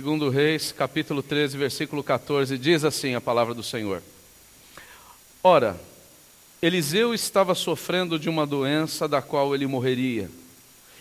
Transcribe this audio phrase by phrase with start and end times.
[0.00, 4.02] Segundo Reis, capítulo 13, versículo 14, diz assim a palavra do Senhor.
[5.42, 5.78] Ora,
[6.62, 10.30] Eliseu estava sofrendo de uma doença da qual ele morreria.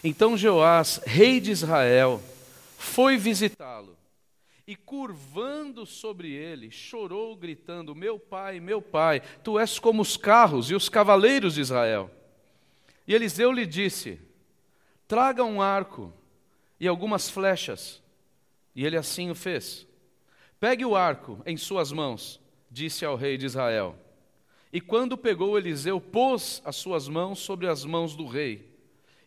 [0.04, 2.21] Então Joás, rei de Israel,
[2.77, 3.95] foi visitá-lo
[4.67, 10.70] e, curvando sobre ele, chorou, gritando: Meu pai, meu pai, tu és como os carros
[10.70, 12.11] e os cavaleiros de Israel.
[13.08, 14.20] E Eliseu lhe disse:
[15.08, 16.11] Traga um arco
[16.77, 18.02] e algumas flechas.
[18.79, 19.85] E ele assim o fez.
[20.57, 22.39] Pegue o arco em suas mãos,
[22.71, 23.93] disse ao rei de Israel.
[24.71, 28.73] E quando pegou Eliseu, pôs as suas mãos sobre as mãos do rei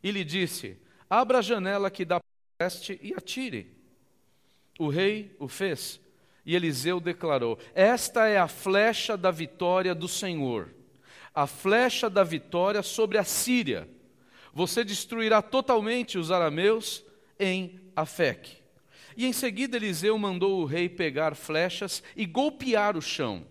[0.03, 0.79] e lhe disse:
[1.11, 3.77] Abra a janela que dá para este e atire.
[4.79, 6.01] O rei o fez
[6.47, 10.71] e Eliseu declarou: Esta é a flecha da vitória do Senhor,
[11.35, 13.87] a flecha da vitória sobre a Síria.
[14.55, 17.05] Você destruirá totalmente os arameus
[17.39, 18.62] em Afec.
[19.17, 23.47] E em seguida Eliseu mandou o rei pegar flechas e golpear o chão.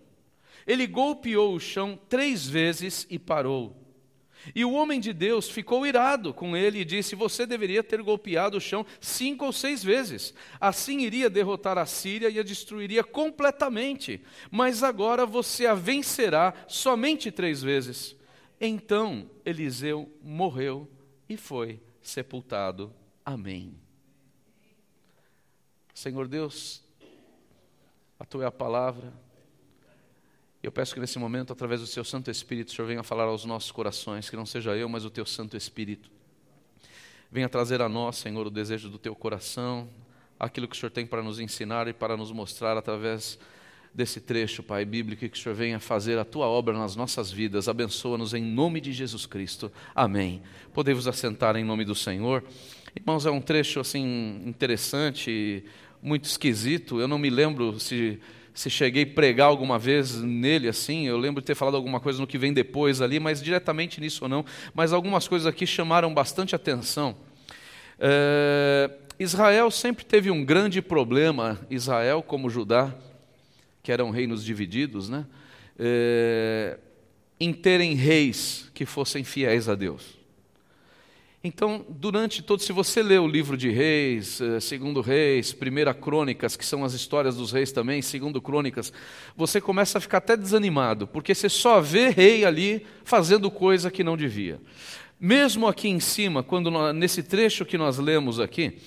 [0.66, 3.82] Ele golpeou o chão três vezes e parou.
[4.54, 8.56] E o homem de Deus ficou irado com ele e disse: Você deveria ter golpeado
[8.56, 10.34] o chão cinco ou seis vezes.
[10.60, 14.20] Assim iria derrotar a Síria e a destruiria completamente.
[14.50, 18.16] Mas agora você a vencerá somente três vezes.
[18.60, 20.90] Então Eliseu morreu
[21.28, 22.92] e foi sepultado.
[23.24, 23.81] Amém.
[26.02, 26.82] Senhor Deus,
[28.18, 29.12] a tua é a palavra.
[30.60, 33.44] Eu peço que nesse momento, através do seu Santo Espírito, o Senhor venha falar aos
[33.44, 36.10] nossos corações, que não seja eu, mas o teu Santo Espírito.
[37.30, 39.88] Venha trazer a nós, Senhor, o desejo do teu coração,
[40.40, 43.38] aquilo que o Senhor tem para nos ensinar e para nos mostrar através
[43.94, 47.68] desse trecho, Pai bíblico, que o Senhor venha fazer a tua obra nas nossas vidas.
[47.68, 49.70] Abençoa-nos em nome de Jesus Cristo.
[49.94, 50.42] Amém.
[50.74, 52.42] Podemos assentar em nome do Senhor.
[52.94, 55.64] Irmãos, é um trecho assim interessante,
[56.02, 57.00] muito esquisito.
[57.00, 58.20] Eu não me lembro se
[58.54, 62.20] se cheguei a pregar alguma vez nele assim, eu lembro de ter falado alguma coisa
[62.20, 66.12] no que vem depois ali, mas diretamente nisso ou não, mas algumas coisas aqui chamaram
[66.12, 67.16] bastante atenção.
[67.98, 72.94] É, Israel sempre teve um grande problema, Israel como Judá,
[73.82, 75.26] que eram reinos divididos, né?
[75.78, 76.78] É,
[77.40, 80.21] em terem reis que fossem fiéis a Deus.
[81.44, 86.54] Então, durante todo, se você lê o livro de Reis, eh, Segundo Reis, Primeira Crônicas,
[86.54, 88.92] que são as histórias dos reis também, Segundo Crônicas,
[89.36, 94.04] você começa a ficar até desanimado, porque você só vê rei ali fazendo coisa que
[94.04, 94.60] não devia.
[95.18, 98.78] Mesmo aqui em cima, quando nesse trecho que nós lemos aqui,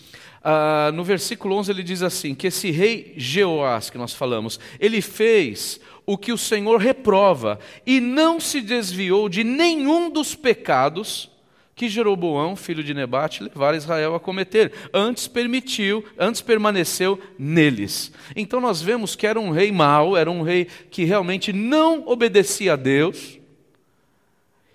[0.42, 5.02] ah, no versículo 11 ele diz assim: que esse rei Jeoás que nós falamos, ele
[5.02, 11.35] fez o que o Senhor reprova e não se desviou de nenhum dos pecados
[11.76, 14.72] que Jeroboão, filho de Nebate, levara Israel a cometer.
[14.94, 18.14] Antes permitiu, antes permaneceu neles.
[18.34, 22.74] Então nós vemos que era um rei mau, era um rei que realmente não obedecia
[22.74, 23.40] a Deus.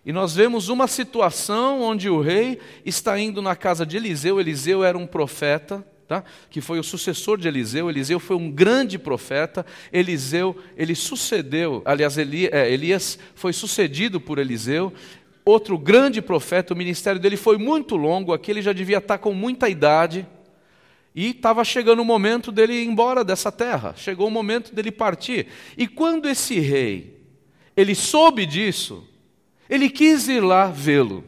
[0.05, 4.39] E nós vemos uma situação onde o rei está indo na casa de Eliseu.
[4.39, 6.23] Eliseu era um profeta, tá?
[6.51, 7.89] que foi o sucessor de Eliseu.
[7.89, 9.65] Eliseu foi um grande profeta.
[9.91, 14.93] Eliseu, ele sucedeu, aliás, é, Elias foi sucedido por Eliseu
[15.45, 19.33] outro grande profeta, o ministério dele foi muito longo, aqui ele já devia estar com
[19.33, 20.27] muita idade,
[21.15, 25.49] e estava chegando o momento dele ir embora dessa terra, chegou o momento dele partir.
[25.77, 27.19] E quando esse rei,
[27.77, 29.07] ele soube disso,
[29.69, 31.25] ele quis ir lá vê-lo.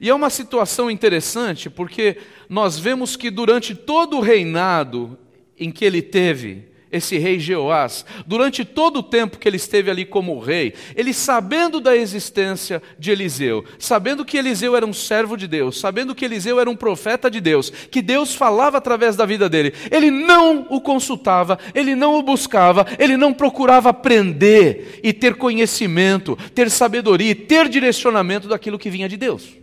[0.00, 2.16] E é uma situação interessante, porque
[2.48, 5.18] nós vemos que durante todo o reinado
[5.58, 10.04] em que ele teve, esse rei Jeoás, durante todo o tempo que ele esteve ali
[10.04, 15.46] como rei, ele sabendo da existência de Eliseu, sabendo que Eliseu era um servo de
[15.46, 19.48] Deus, sabendo que Eliseu era um profeta de Deus, que Deus falava através da vida
[19.48, 25.36] dele, ele não o consultava, ele não o buscava, ele não procurava aprender e ter
[25.36, 29.56] conhecimento, ter sabedoria, ter direcionamento daquilo que vinha de Deus.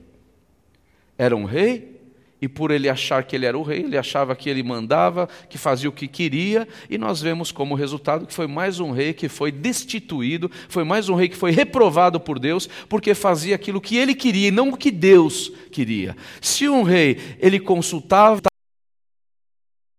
[1.18, 1.96] Era um rei
[2.42, 5.57] e por ele achar que ele era o rei, ele achava que ele mandava, que
[5.57, 9.28] fazia o que queria, e nós vemos como resultado que foi mais um rei que
[9.28, 13.98] foi destituído, foi mais um rei que foi reprovado por Deus, porque fazia aquilo que
[13.98, 16.16] ele queria e não o que Deus queria.
[16.42, 18.42] Se um rei ele consultava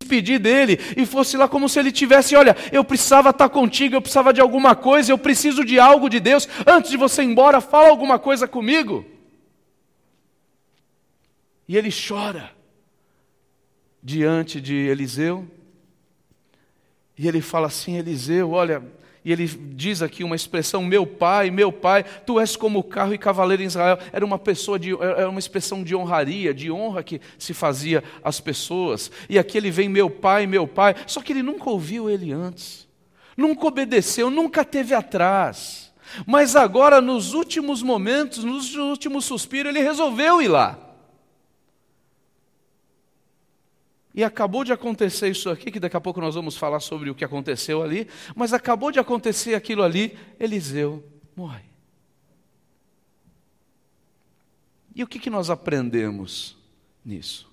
[0.00, 4.00] despedir dele e fosse lá como se ele tivesse, olha, eu precisava estar contigo, eu
[4.00, 7.61] precisava de alguma coisa, eu preciso de algo de Deus, antes de você ir embora,
[7.61, 9.18] fala alguma coisa comigo.
[11.69, 12.50] E ele chora
[14.03, 15.47] diante de Eliseu.
[17.17, 18.82] E ele fala assim: Eliseu, olha,
[19.29, 23.19] E ele diz aqui uma expressão, meu pai, meu pai, tu és como carro e
[23.19, 23.99] cavaleiro em Israel.
[24.11, 28.41] Era uma pessoa de, era uma expressão de honraria, de honra que se fazia às
[28.41, 29.11] pessoas.
[29.29, 30.94] E aqui ele vem, meu pai, meu pai.
[31.06, 32.88] Só que ele nunca ouviu ele antes,
[33.37, 35.93] nunca obedeceu, nunca teve atrás.
[36.25, 40.88] Mas agora, nos últimos momentos, nos últimos suspiros, ele resolveu ir lá.
[44.19, 47.15] E acabou de acontecer isso aqui, que daqui a pouco nós vamos falar sobre o
[47.15, 51.62] que aconteceu ali, mas acabou de acontecer aquilo ali, Eliseu morre.
[54.93, 56.59] E o que, que nós aprendemos
[57.05, 57.49] nisso?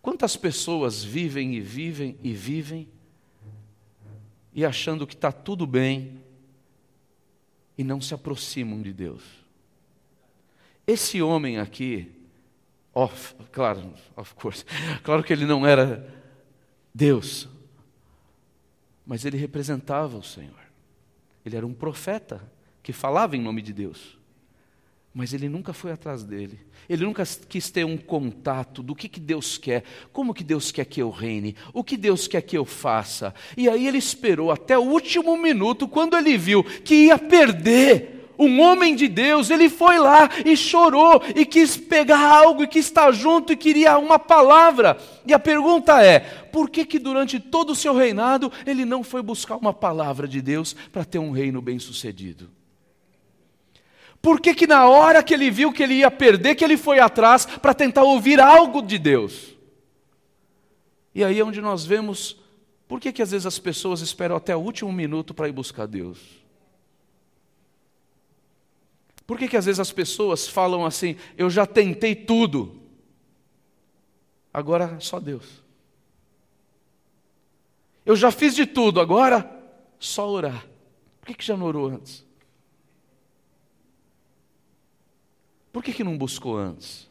[0.00, 2.88] Quantas pessoas vivem e vivem e vivem
[4.54, 6.22] e achando que está tudo bem
[7.76, 9.24] e não se aproximam de Deus?
[10.86, 12.21] Esse homem aqui,
[12.94, 14.64] Of, claro, of course.
[15.02, 16.06] Claro que ele não era
[16.94, 17.48] Deus,
[19.06, 20.60] mas ele representava o Senhor.
[21.44, 22.42] Ele era um profeta
[22.82, 24.18] que falava em nome de Deus.
[25.14, 26.58] Mas ele nunca foi atrás dele.
[26.88, 30.86] Ele nunca quis ter um contato do que, que Deus quer, como que Deus quer
[30.86, 33.34] que eu reine, o que Deus quer que eu faça.
[33.56, 38.60] E aí ele esperou até o último minuto, quando ele viu que ia perder um
[38.60, 43.12] homem de Deus, ele foi lá e chorou e quis pegar algo e quis estar
[43.12, 44.98] junto e queria uma palavra.
[45.26, 49.22] E a pergunta é: por que que durante todo o seu reinado ele não foi
[49.22, 52.50] buscar uma palavra de Deus para ter um reino bem-sucedido?
[54.20, 57.00] Por que que na hora que ele viu que ele ia perder, que ele foi
[57.00, 59.56] atrás para tentar ouvir algo de Deus?
[61.14, 62.40] E aí é onde nós vemos
[62.88, 65.86] por que que às vezes as pessoas esperam até o último minuto para ir buscar
[65.86, 66.41] Deus?
[69.32, 72.82] Por que, que às vezes as pessoas falam assim, eu já tentei tudo,
[74.52, 75.62] agora só Deus.
[78.04, 79.50] Eu já fiz de tudo, agora
[79.98, 80.66] só orar.
[81.18, 82.26] Por que, que já não orou antes?
[85.72, 87.08] Por que, que não buscou antes?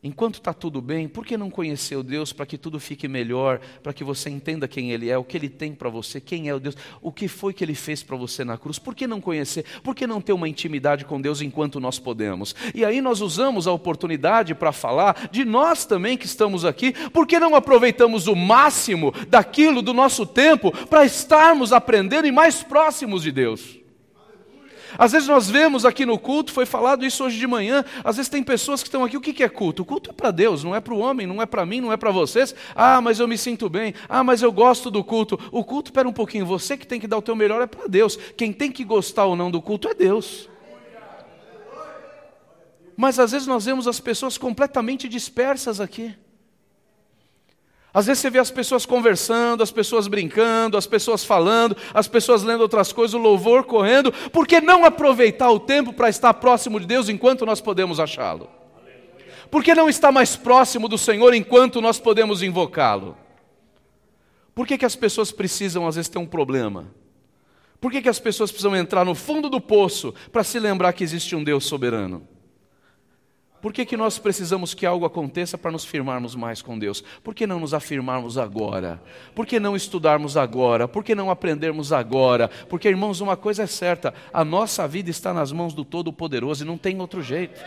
[0.00, 3.58] Enquanto está tudo bem, por que não conhecer o Deus para que tudo fique melhor,
[3.82, 6.54] para que você entenda quem Ele é, o que Ele tem para você, quem é
[6.54, 8.78] o Deus, o que foi que Ele fez para você na cruz?
[8.78, 9.64] Por que não conhecer?
[9.82, 12.54] Por que não ter uma intimidade com Deus enquanto nós podemos?
[12.76, 17.26] E aí nós usamos a oportunidade para falar de nós também que estamos aqui, por
[17.26, 23.24] que não aproveitamos o máximo daquilo do nosso tempo para estarmos aprendendo e mais próximos
[23.24, 23.77] de Deus?
[24.96, 28.28] Às vezes nós vemos aqui no culto, foi falado isso hoje de manhã, às vezes
[28.28, 29.82] tem pessoas que estão aqui, o que é culto?
[29.82, 31.92] O culto é para Deus, não é para o homem, não é para mim, não
[31.92, 32.54] é para vocês.
[32.74, 33.94] Ah, mas eu me sinto bem.
[34.08, 35.38] Ah, mas eu gosto do culto.
[35.52, 37.86] O culto, espera um pouquinho, você que tem que dar o teu melhor é para
[37.86, 38.16] Deus.
[38.36, 40.48] Quem tem que gostar ou não do culto é Deus.
[42.96, 46.14] Mas às vezes nós vemos as pessoas completamente dispersas aqui.
[47.92, 52.42] Às vezes você vê as pessoas conversando, as pessoas brincando, as pessoas falando, as pessoas
[52.42, 54.12] lendo outras coisas, o louvor correndo.
[54.12, 58.48] Por que não aproveitar o tempo para estar próximo de Deus enquanto nós podemos achá-lo?
[59.50, 63.16] Por que não estar mais próximo do Senhor enquanto nós podemos invocá-lo?
[64.54, 66.92] Por que, que as pessoas precisam, às vezes, ter um problema?
[67.80, 71.04] Por que, que as pessoas precisam entrar no fundo do poço para se lembrar que
[71.04, 72.26] existe um Deus soberano?
[73.60, 77.02] Por que, que nós precisamos que algo aconteça para nos firmarmos mais com Deus?
[77.22, 79.02] Por que não nos afirmarmos agora?
[79.34, 80.86] Por que não estudarmos agora?
[80.86, 82.48] Por que não aprendermos agora?
[82.68, 86.66] Porque, irmãos, uma coisa é certa: a nossa vida está nas mãos do Todo-Poderoso e
[86.66, 87.60] não tem outro jeito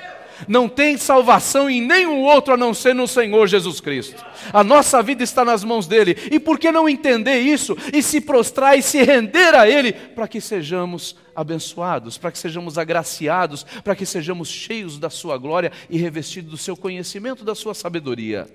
[0.48, 4.24] não tem salvação em nenhum outro a não ser no Senhor Jesus Cristo.
[4.52, 6.16] A nossa vida está nas mãos dele.
[6.32, 10.28] E por que não entender isso e se prostrar e se render a ele para
[10.28, 15.98] que sejamos abençoados, para que sejamos agraciados, para que sejamos cheios da sua glória e
[15.98, 18.48] revestidos do seu conhecimento, da sua sabedoria?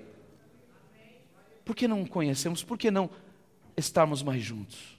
[1.63, 2.63] Por que não conhecemos?
[2.63, 3.09] Por que não
[3.75, 4.96] estarmos mais juntos?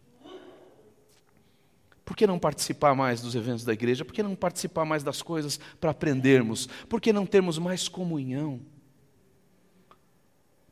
[2.09, 4.03] Por que não participar mais dos eventos da igreja?
[4.03, 6.67] Por que não participar mais das coisas para aprendermos?
[6.88, 8.62] Por que não termos mais comunhão?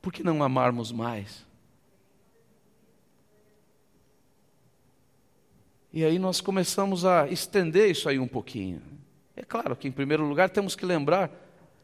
[0.00, 1.44] Por que não amarmos mais?
[5.92, 8.80] E aí nós começamos a estender isso aí um pouquinho.
[9.36, 11.30] É claro que, em primeiro lugar, temos que lembrar,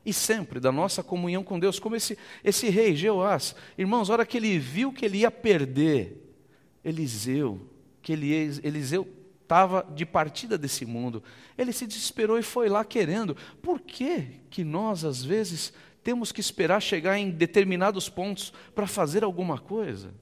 [0.02, 3.54] e sempre, da nossa comunhão com Deus, como esse, esse rei, Jeoás.
[3.76, 6.34] Irmãos, a hora que ele viu que ele ia perder
[6.82, 7.60] Eliseu,
[8.00, 9.20] que Eliseu
[9.52, 11.22] estava de partida desse mundo.
[11.58, 13.36] Ele se desesperou e foi lá querendo.
[13.60, 19.22] Por que que nós às vezes temos que esperar chegar em determinados pontos para fazer
[19.22, 20.14] alguma coisa?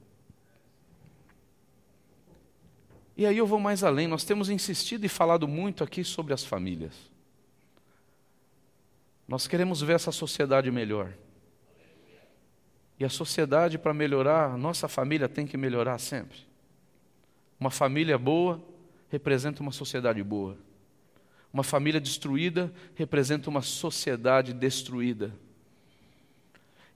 [3.15, 6.43] E aí eu vou mais além, nós temos insistido e falado muito aqui sobre as
[6.43, 6.93] famílias.
[9.27, 11.13] Nós queremos ver essa sociedade melhor.
[12.99, 16.39] E a sociedade, para melhorar, nossa família tem que melhorar sempre.
[17.59, 18.70] Uma família boa
[19.11, 20.57] representa uma sociedade boa.
[21.53, 25.35] Uma família destruída representa uma sociedade destruída.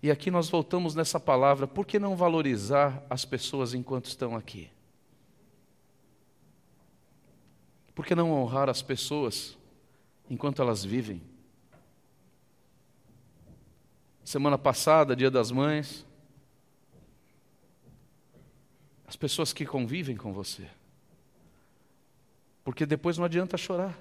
[0.02, 4.70] E aqui nós voltamos nessa palavra, por que não valorizar as pessoas enquanto estão aqui?
[7.94, 9.58] Por que não honrar as pessoas
[10.30, 11.22] enquanto elas vivem?
[14.24, 16.06] Semana passada, Dia das Mães,
[19.06, 20.68] as pessoas que convivem com você.
[22.66, 23.96] Porque depois não adianta chorar.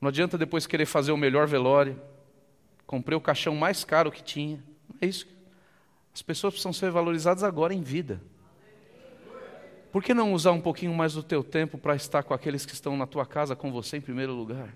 [0.00, 2.00] Não adianta depois querer fazer o melhor velório.
[2.86, 4.62] Comprei o caixão mais caro que tinha.
[4.88, 5.26] Não é isso.
[6.14, 8.22] As pessoas precisam ser valorizadas agora em vida.
[9.90, 12.72] Por que não usar um pouquinho mais do teu tempo para estar com aqueles que
[12.72, 14.72] estão na tua casa com você em primeiro lugar?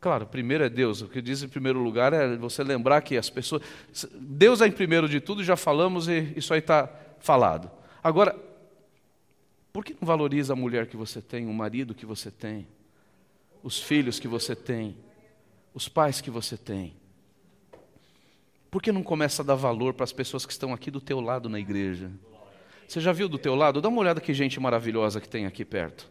[0.00, 1.02] Claro, primeiro é Deus.
[1.02, 3.62] O que diz em primeiro lugar é você lembrar que as pessoas.
[4.14, 6.88] Deus é em primeiro de tudo, já falamos e isso aí está
[7.18, 7.70] falado.
[8.02, 8.34] Agora,
[9.72, 12.66] por que não valoriza a mulher que você tem, o marido que você tem,
[13.62, 14.96] os filhos que você tem,
[15.72, 16.94] os pais que você tem?
[18.70, 21.20] Por que não começa a dar valor para as pessoas que estão aqui do teu
[21.20, 22.10] lado na igreja?
[22.86, 23.80] Você já viu do teu lado?
[23.80, 26.10] Dá uma olhada que gente maravilhosa que tem aqui perto.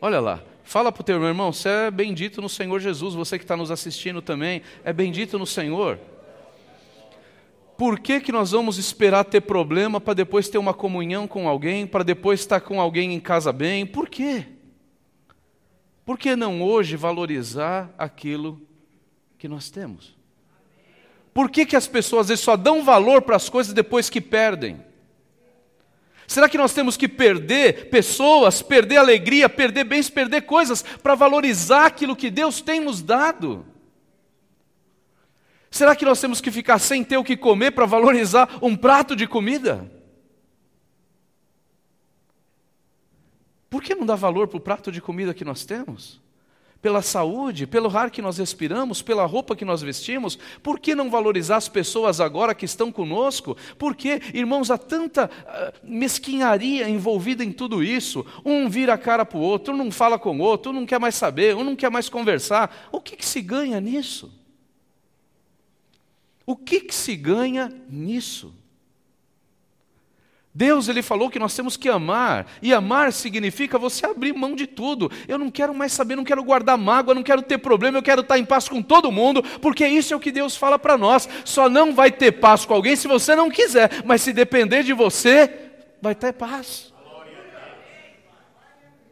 [0.00, 3.44] Olha lá, fala para o teu irmão, você é bendito no Senhor Jesus, você que
[3.44, 5.98] está nos assistindo também, é bendito no Senhor.
[7.80, 11.86] Por que, que nós vamos esperar ter problema para depois ter uma comunhão com alguém,
[11.86, 13.86] para depois estar com alguém em casa bem?
[13.86, 14.44] Por quê?
[16.04, 18.60] Por que não hoje valorizar aquilo
[19.38, 20.14] que nós temos?
[21.32, 24.20] Por que, que as pessoas às vezes só dão valor para as coisas depois que
[24.20, 24.84] perdem?
[26.26, 31.86] Será que nós temos que perder pessoas, perder alegria, perder bens, perder coisas para valorizar
[31.86, 33.64] aquilo que Deus tem nos dado?
[35.70, 39.14] Será que nós temos que ficar sem ter o que comer para valorizar um prato
[39.14, 39.88] de comida?
[43.70, 46.20] Por que não dá valor para o prato de comida que nós temos?
[46.82, 51.08] Pela saúde, pelo ar que nós respiramos, pela roupa que nós vestimos, por que não
[51.08, 53.56] valorizar as pessoas agora que estão conosco?
[53.78, 58.26] Por que, irmãos, há tanta uh, mesquinharia envolvida em tudo isso?
[58.44, 60.86] Um vira a cara para o outro, um não fala com o outro, um não
[60.86, 62.88] quer mais saber, um não quer mais conversar.
[62.90, 64.39] O que, que se ganha nisso?
[66.50, 68.52] O que, que se ganha nisso?
[70.52, 74.66] Deus ele falou que nós temos que amar, e amar significa você abrir mão de
[74.66, 75.08] tudo.
[75.28, 78.22] Eu não quero mais saber, não quero guardar mágoa, não quero ter problema, eu quero
[78.22, 81.28] estar em paz com todo mundo, porque isso é o que Deus fala para nós.
[81.44, 84.92] Só não vai ter paz com alguém se você não quiser, mas se depender de
[84.92, 85.70] você,
[86.02, 86.92] vai ter paz.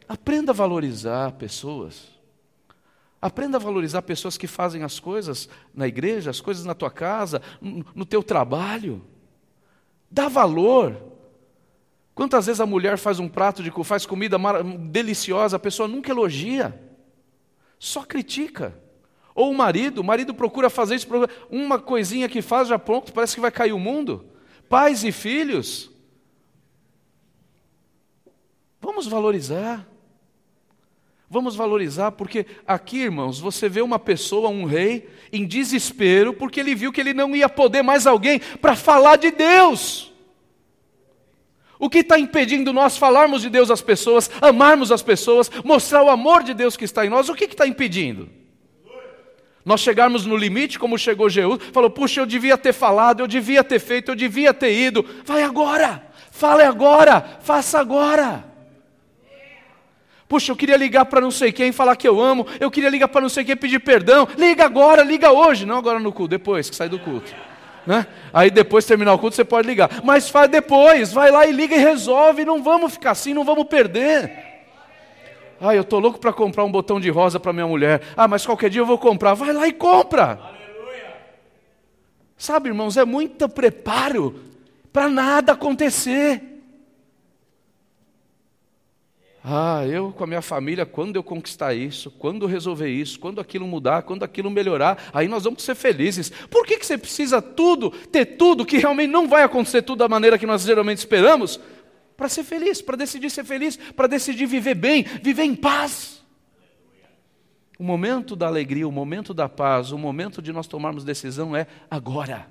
[0.09, 2.18] Aprenda a valorizar pessoas.
[3.21, 7.41] Aprenda a valorizar pessoas que fazem as coisas na igreja, as coisas na tua casa,
[7.61, 9.01] no teu trabalho.
[10.09, 10.95] Dá valor.
[12.15, 14.37] Quantas vezes a mulher faz um prato de faz comida
[14.89, 16.79] deliciosa, a pessoa nunca elogia,
[17.77, 18.77] só critica.
[19.35, 21.07] Ou o marido, o marido procura fazer isso,
[21.49, 24.25] uma coisinha que faz já pronto, parece que vai cair o mundo.
[24.67, 25.89] Pais e filhos,
[28.81, 29.88] vamos valorizar.
[31.29, 36.73] Vamos valorizar, porque aqui, irmãos, você vê uma pessoa, um rei, em desespero, porque ele
[36.73, 40.11] viu que ele não ia poder mais alguém para falar de Deus.
[41.77, 46.09] O que está impedindo nós falarmos de Deus às pessoas, amarmos as pessoas, mostrar o
[46.09, 47.29] amor de Deus que está em nós?
[47.29, 48.27] O que está impedindo?
[49.63, 53.63] Nós chegarmos no limite, como chegou Jeú, falou: Puxa, eu devia ter falado, eu devia
[53.63, 55.05] ter feito, eu devia ter ido.
[55.23, 58.48] Vai agora, fale agora, faça agora.
[60.29, 62.45] Puxa, eu queria ligar para não sei quem, falar que eu amo.
[62.59, 64.27] Eu queria ligar para não sei quem, pedir perdão.
[64.37, 65.65] Liga agora, liga hoje.
[65.65, 67.33] Não agora no culto, depois que sai do culto.
[67.83, 68.05] Né?
[68.31, 69.89] Aí depois terminar o culto você pode ligar.
[70.03, 72.45] Mas faz depois, vai lá e liga e resolve.
[72.45, 74.31] Não vamos ficar assim, não vamos perder.
[75.59, 77.99] Ah, eu estou louco para comprar um botão de rosa para minha mulher.
[78.15, 79.33] Ah, mas qualquer dia eu vou comprar.
[79.33, 80.39] Vai lá e compra.
[80.43, 81.17] Aleluia.
[82.37, 84.39] Sabe, irmãos, é muito preparo
[84.93, 86.48] para nada acontecer.
[89.43, 93.39] Ah, eu com a minha família, quando eu conquistar isso, quando eu resolver isso, quando
[93.39, 96.29] aquilo mudar, quando aquilo melhorar, aí nós vamos ser felizes.
[96.49, 100.09] Por que, que você precisa tudo, ter tudo, que realmente não vai acontecer tudo da
[100.09, 101.59] maneira que nós geralmente esperamos?
[102.17, 106.21] Para ser feliz, para decidir ser feliz, para decidir viver bem, viver em paz.
[107.79, 111.65] O momento da alegria, o momento da paz, o momento de nós tomarmos decisão é
[111.89, 112.47] agora.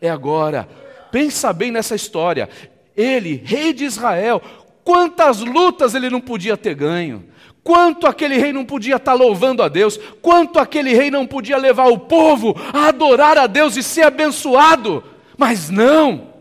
[0.00, 0.66] É agora.
[1.12, 2.48] Pensa bem nessa história.
[2.96, 4.40] Ele, rei de Israel,
[4.86, 7.26] Quantas lutas ele não podia ter ganho,
[7.64, 11.86] quanto aquele rei não podia estar louvando a Deus, quanto aquele rei não podia levar
[11.86, 15.02] o povo a adorar a Deus e ser abençoado,
[15.36, 16.32] mas não.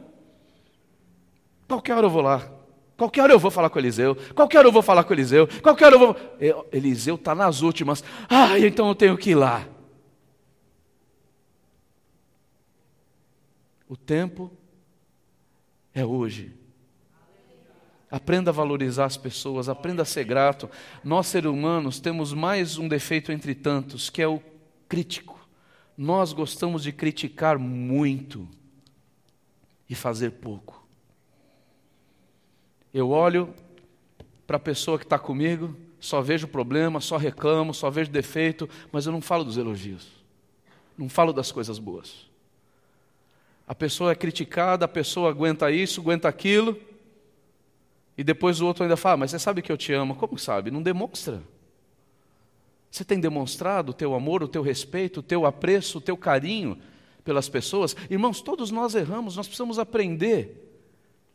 [1.67, 2.47] Qualquer hora eu vou lá.
[2.95, 4.15] Qualquer hora eu vou falar com Eliseu.
[4.35, 5.49] Qualquer hora eu vou falar com Eliseu.
[5.63, 6.15] Qualquer hora eu vou.
[6.71, 8.03] Eliseu está nas últimas.
[8.29, 9.67] Ah, então eu tenho que ir lá.
[13.89, 14.51] O tempo
[15.95, 16.54] é hoje.
[18.15, 20.69] Aprenda a valorizar as pessoas, aprenda a ser grato.
[21.03, 24.41] Nós, seres humanos, temos mais um defeito entre tantos, que é o
[24.87, 25.37] crítico.
[25.97, 28.47] Nós gostamos de criticar muito
[29.89, 30.87] e fazer pouco.
[32.93, 33.53] Eu olho
[34.47, 39.05] para a pessoa que está comigo, só vejo problema, só reclamo, só vejo defeito, mas
[39.05, 40.07] eu não falo dos elogios,
[40.97, 42.29] não falo das coisas boas.
[43.67, 46.79] A pessoa é criticada, a pessoa aguenta isso, aguenta aquilo,
[48.17, 50.15] e depois o outro ainda fala, mas você sabe que eu te amo.
[50.15, 50.71] Como sabe?
[50.71, 51.41] Não demonstra.
[52.89, 56.77] Você tem demonstrado o teu amor, o teu respeito, o teu apreço, o teu carinho
[57.25, 57.95] pelas pessoas?
[58.09, 60.79] Irmãos, todos nós erramos, nós precisamos aprender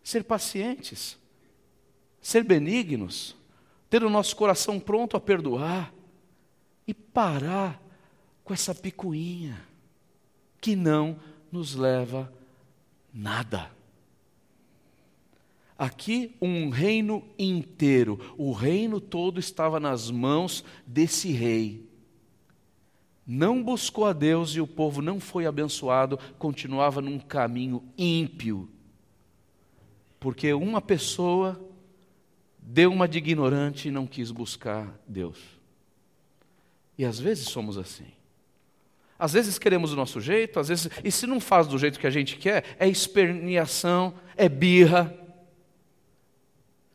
[0.02, 1.18] a ser pacientes,
[2.20, 3.36] ser benignos,
[3.90, 5.92] ter o nosso coração pronto a perdoar
[6.86, 7.78] e parar
[8.42, 9.60] com essa picuinha
[10.60, 11.18] que não
[11.52, 12.32] nos leva
[13.12, 13.70] nada.
[15.80, 21.88] Aqui um reino inteiro, o reino todo estava nas mãos desse rei.
[23.26, 28.68] Não buscou a Deus e o povo não foi abençoado, continuava num caminho ímpio.
[30.18, 31.58] Porque uma pessoa
[32.58, 35.38] deu uma de ignorante e não quis buscar Deus.
[36.98, 38.12] E às vezes somos assim.
[39.18, 42.06] Às vezes queremos do nosso jeito, às vezes, e se não faz do jeito que
[42.06, 45.19] a gente quer, é esperneação, é birra,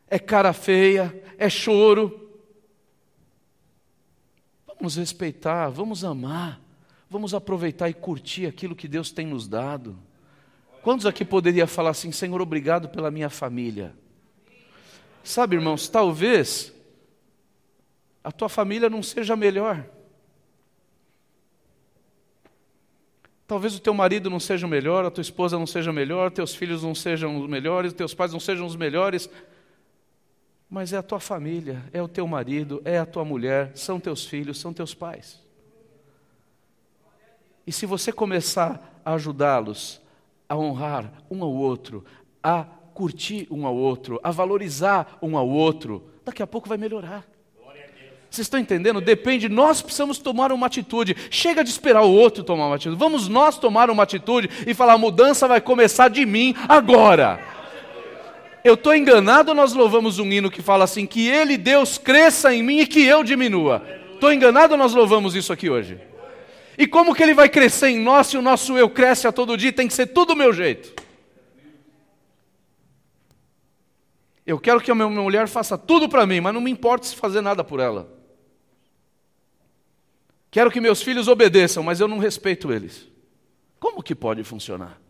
[0.09, 2.29] é cara feia, é choro.
[4.67, 6.61] Vamos respeitar, vamos amar,
[7.09, 9.97] vamos aproveitar e curtir aquilo que Deus tem nos dado.
[10.81, 13.95] Quantos aqui poderia falar assim, Senhor, obrigado pela minha família?
[15.23, 16.71] Sabe, irmãos, talvez
[18.23, 19.83] a tua família não seja melhor.
[23.47, 26.55] Talvez o teu marido não seja o melhor, a tua esposa não seja melhor, teus
[26.55, 29.29] filhos não sejam os melhores, teus pais não sejam os melhores,
[30.75, 34.25] mas é a tua família, é o teu marido, é a tua mulher, são teus
[34.25, 35.41] filhos, são teus pais.
[37.65, 40.01] E se você começar a ajudá-los
[40.49, 42.03] a honrar um ao outro,
[42.43, 47.25] a curtir um ao outro, a valorizar um ao outro, daqui a pouco vai melhorar.
[48.29, 48.99] Vocês estão entendendo?
[48.99, 51.15] Depende, nós precisamos tomar uma atitude.
[51.31, 52.97] Chega de esperar o outro tomar uma atitude.
[52.97, 57.54] Vamos nós tomar uma atitude e falar: a mudança vai começar de mim agora.
[58.65, 62.51] Eu estou enganado ou nós louvamos um hino que fala assim: que Ele, Deus, cresça
[62.51, 63.85] em mim e que eu diminua?
[64.15, 66.01] Estou enganado ou nós louvamos isso aqui hoje?
[66.75, 69.55] E como que Ele vai crescer em nós se o nosso eu cresce a todo
[69.55, 69.71] dia?
[69.71, 70.99] Tem que ser tudo do meu jeito.
[74.47, 77.15] Eu quero que a minha mulher faça tudo para mim, mas não me importa se
[77.15, 78.11] fazer nada por ela.
[80.49, 83.07] Quero que meus filhos obedeçam, mas eu não respeito eles.
[83.79, 85.04] Como que pode funcionar?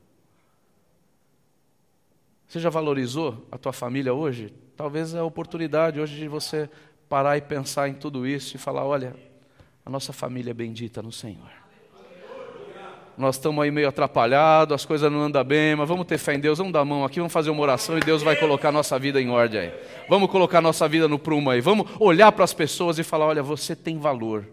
[2.48, 4.54] Você já valorizou a tua família hoje?
[4.76, 6.70] Talvez é a oportunidade hoje de você
[7.10, 9.16] parar e pensar em tudo isso e falar: olha,
[9.86, 11.50] a nossa família é bendita no Senhor.
[13.18, 16.40] Nós estamos aí meio atrapalhados, as coisas não andam bem, mas vamos ter fé em
[16.40, 19.00] Deus, vamos dar a mão aqui, vamos fazer uma oração e Deus vai colocar nossa
[19.00, 19.74] vida em ordem aí.
[20.10, 21.62] Vamos colocar nossa vida no prumo aí.
[21.62, 24.46] Vamos olhar para as pessoas e falar: olha, você tem valor.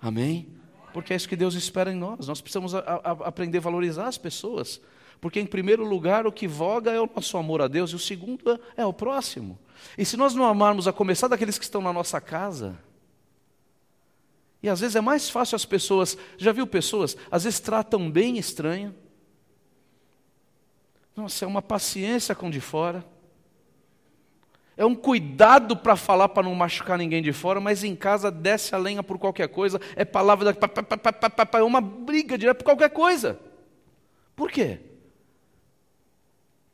[0.00, 0.48] Amém?
[0.92, 2.26] Porque é isso que Deus espera em nós.
[2.26, 4.80] Nós precisamos a, a, aprender a valorizar as pessoas.
[5.20, 7.98] Porque, em primeiro lugar, o que voga é o nosso amor a Deus, e o
[7.98, 9.58] segundo é o próximo.
[9.96, 12.78] E se nós não amarmos, a começar daqueles que estão na nossa casa,
[14.62, 18.38] e às vezes é mais fácil as pessoas, já viu pessoas, às vezes tratam bem
[18.38, 18.94] estranho.
[21.16, 23.04] Nossa, é uma paciência com de fora.
[24.76, 28.74] É um cuidado para falar para não machucar ninguém de fora, mas em casa desce
[28.74, 31.58] a lenha por qualquer coisa, é palavra da.
[31.58, 33.40] É uma briga direto por qualquer coisa.
[34.36, 34.78] Por quê?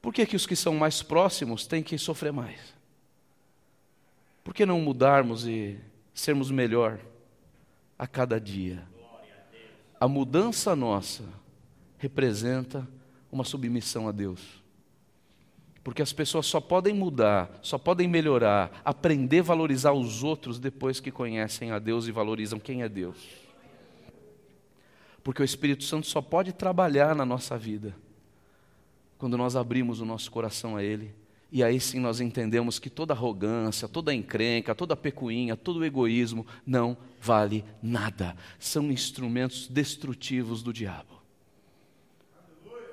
[0.05, 2.61] Por que, que os que são mais próximos têm que sofrer mais?
[4.45, 5.79] Por que não mudarmos e
[6.12, 7.01] sermos melhor
[7.99, 8.87] a cada dia?
[9.99, 11.25] A mudança nossa
[11.97, 12.87] representa
[13.33, 14.62] uma submissão a Deus.
[15.83, 21.01] Porque as pessoas só podem mudar, só podem melhorar, aprender a valorizar os outros depois
[21.01, 23.17] que conhecem a Deus e valorizam quem é Deus.
[25.23, 28.04] Porque o Espírito Santo só pode trabalhar na nossa vida
[29.25, 31.11] quando nós abrimos o nosso coração a Ele.
[31.51, 36.95] E aí sim nós entendemos que toda arrogância, toda encrenca, toda pecuinha, todo egoísmo não
[37.23, 38.37] vale nada.
[38.59, 41.23] São instrumentos destrutivos do diabo.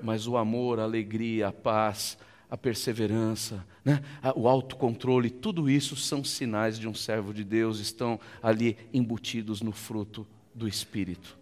[0.02, 2.18] mas o amor, a alegria, a paz,
[2.50, 4.02] a perseverança, né?
[4.34, 9.74] o autocontrole, tudo isso são sinais de um servo de Deus, estão ali embutidos no
[9.74, 11.38] fruto do Espírito.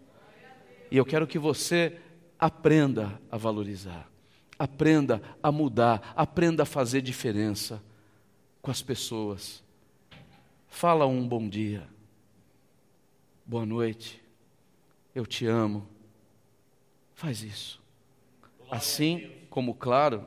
[0.90, 1.96] E eu quero que você
[2.40, 4.10] aprenda a valorizar,
[4.60, 7.82] aprenda a mudar, aprenda a fazer diferença
[8.60, 9.64] com as pessoas.
[10.68, 11.88] Fala um bom dia,
[13.46, 14.22] boa noite,
[15.14, 15.88] eu te amo.
[17.14, 17.82] Faz isso.
[18.70, 20.26] Assim como, claro,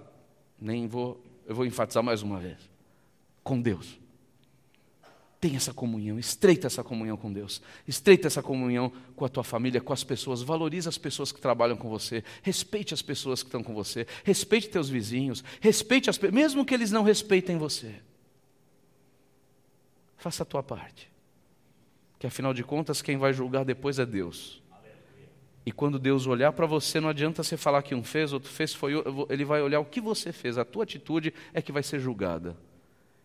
[0.59, 2.57] nem vou, eu vou enfatizar mais uma vez.
[3.43, 3.99] Com Deus.
[5.43, 9.81] Tenha essa comunhão, estreita essa comunhão com Deus, estreita essa comunhão com a tua família,
[9.81, 13.61] com as pessoas, valorize as pessoas que trabalham com você, respeite as pessoas que estão
[13.61, 17.95] com você, respeite teus vizinhos, respeite as mesmo que eles não respeitem você.
[20.15, 21.11] Faça a tua parte.
[22.17, 24.63] Que afinal de contas, quem vai julgar depois é Deus.
[25.65, 28.73] E quando Deus olhar para você, não adianta você falar que um fez, outro fez,
[28.73, 28.93] foi,
[29.29, 32.55] ele vai olhar o que você fez, a tua atitude é que vai ser julgada.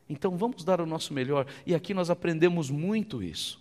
[0.09, 1.47] Então vamos dar o nosso melhor.
[1.67, 3.61] E aqui nós aprendemos muito isso.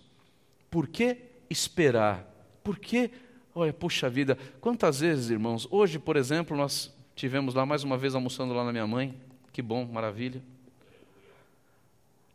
[0.70, 1.18] Por que
[1.50, 2.26] esperar?
[2.62, 3.10] Por que,
[3.54, 8.14] olha, puxa vida, quantas vezes, irmãos, hoje, por exemplo, nós tivemos lá mais uma vez
[8.14, 9.14] almoçando lá na minha mãe,
[9.52, 10.42] que bom, maravilha.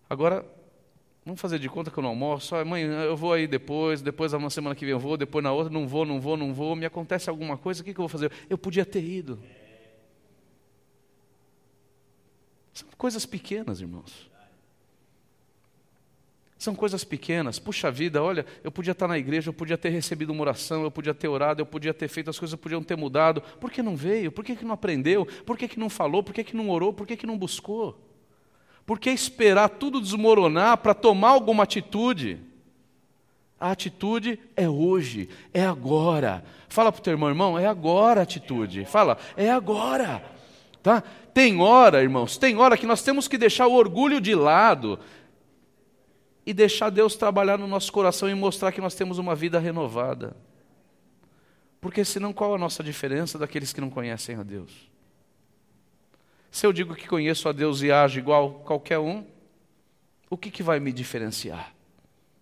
[0.09, 0.45] Agora,
[1.25, 2.53] Vamos fazer de conta que eu não almoço.
[2.53, 5.53] Ah, mãe, eu vou aí depois, depois uma semana que vem eu vou, depois na
[5.53, 6.75] outra, não vou, não vou, não vou.
[6.75, 8.29] Me acontece alguma coisa, o que, que eu vou fazer?
[8.49, 9.39] Eu podia ter ido.
[12.73, 14.31] São coisas pequenas, irmãos.
[16.57, 17.59] São coisas pequenas.
[17.59, 20.89] Puxa vida, olha, eu podia estar na igreja, eu podia ter recebido uma oração, eu
[20.89, 23.41] podia ter orado, eu podia ter feito as coisas, podiam ter mudado.
[23.59, 24.31] Por que não veio?
[24.31, 25.25] Por que, que não aprendeu?
[25.45, 26.23] Por que, que não falou?
[26.23, 26.93] Por que, que não orou?
[26.93, 27.99] Por que, que não buscou?
[28.85, 32.39] Por que esperar tudo desmoronar para tomar alguma atitude?
[33.59, 36.43] A atitude é hoje, é agora.
[36.67, 38.85] Fala para o teu irmão, irmão, é agora a atitude.
[38.85, 40.32] Fala, é agora.
[40.83, 41.01] Tá?
[41.33, 44.99] Tem hora, irmãos, tem hora que nós temos que deixar o orgulho de lado
[46.45, 50.35] e deixar Deus trabalhar no nosso coração e mostrar que nós temos uma vida renovada.
[51.79, 54.91] Porque senão qual a nossa diferença daqueles que não conhecem a Deus?
[56.51, 59.25] Se eu digo que conheço a Deus e ajo igual qualquer um,
[60.29, 61.73] o que, que vai me diferenciar?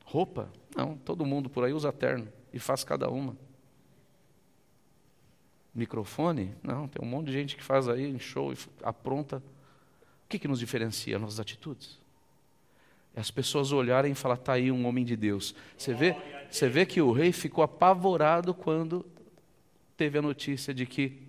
[0.03, 0.49] Roupa?
[0.75, 3.37] Não, todo mundo por aí usa terno e faz cada uma.
[5.73, 6.53] Microfone?
[6.61, 9.37] Não, tem um monte de gente que faz aí em show e apronta.
[10.25, 11.17] O que, que nos diferencia?
[11.17, 11.99] Nossas atitudes.
[13.15, 15.53] É as pessoas olharem e falar, está aí um homem de Deus.
[15.77, 16.15] Você vê,
[16.49, 19.05] você vê que o rei ficou apavorado quando
[19.97, 21.21] teve a notícia de que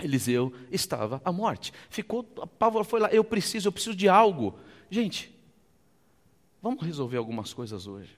[0.00, 1.72] Eliseu estava à morte.
[1.88, 4.58] Ficou apavorado, foi lá, eu preciso, eu preciso de algo.
[4.90, 5.32] Gente,
[6.62, 8.16] vamos resolver algumas coisas hoje.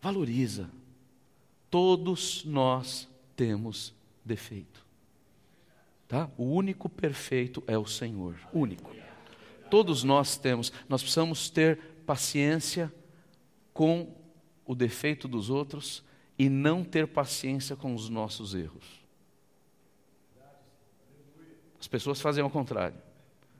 [0.00, 0.70] Valoriza.
[1.70, 3.94] Todos nós temos
[4.24, 4.84] defeito.
[6.08, 6.30] Tá?
[6.36, 8.94] O único perfeito é o Senhor, único.
[9.70, 12.92] Todos nós temos, nós precisamos ter paciência
[13.72, 14.14] com
[14.64, 16.04] o defeito dos outros
[16.38, 19.04] e não ter paciência com os nossos erros.
[21.80, 22.96] As pessoas fazem ao contrário.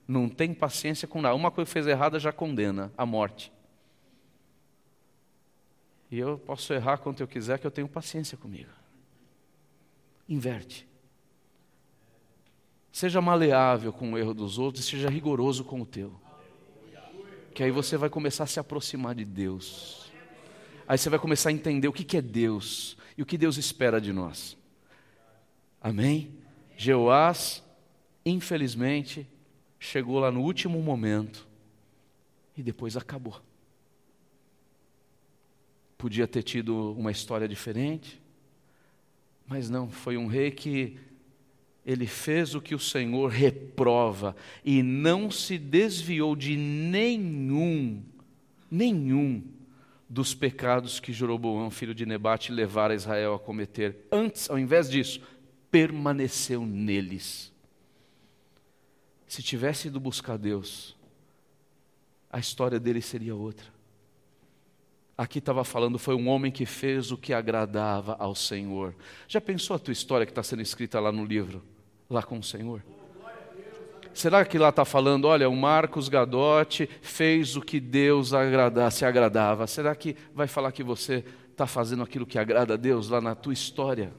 [0.07, 1.35] Não tem paciência com nada.
[1.35, 3.51] Uma coisa que fez errada já condena a morte.
[6.09, 8.69] E eu posso errar quanto eu quiser, que eu tenho paciência comigo.
[10.27, 10.87] Inverte.
[12.91, 16.13] Seja maleável com o erro dos outros e seja rigoroso com o teu.
[17.53, 20.11] Que aí você vai começar a se aproximar de Deus.
[20.87, 23.99] Aí você vai começar a entender o que é Deus e o que Deus espera
[23.99, 24.57] de nós.
[25.81, 26.37] Amém?
[26.77, 27.65] Jeoás
[28.25, 29.27] infelizmente,
[29.79, 31.47] chegou lá no último momento
[32.57, 33.39] e depois acabou.
[35.97, 38.21] Podia ter tido uma história diferente,
[39.47, 40.97] mas não, foi um rei que
[41.85, 48.01] ele fez o que o Senhor reprova e não se desviou de nenhum,
[48.71, 49.43] nenhum
[50.09, 54.07] dos pecados que Jeroboão, filho de Nebate, levara Israel a cometer.
[54.11, 55.21] Antes, ao invés disso,
[55.69, 57.53] permaneceu neles.
[59.27, 60.95] Se tivesse ido buscar Deus,
[62.31, 63.74] a história dele seria outra.
[65.17, 68.93] Aqui estava falando, foi um homem que fez o que agradava ao Senhor.
[69.27, 71.63] Já pensou a tua história que está sendo escrita lá no livro,
[72.09, 72.83] lá com o Senhor?
[74.13, 78.31] Será que lá está falando, olha, o Marcos Gadotti fez o que Deus
[78.91, 79.67] se agradava?
[79.67, 83.35] Será que vai falar que você está fazendo aquilo que agrada a Deus lá na
[83.35, 84.13] tua história?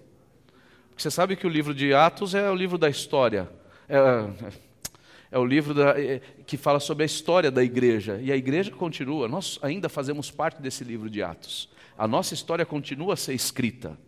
[0.88, 3.50] Porque você sabe que o livro de Atos é o livro da história.
[3.88, 4.65] É, é
[5.32, 8.20] o livro da, é, que fala sobre a história da igreja.
[8.22, 11.68] E a igreja continua, nós ainda fazemos parte desse livro de Atos.
[11.98, 13.98] A nossa história continua a ser escrita.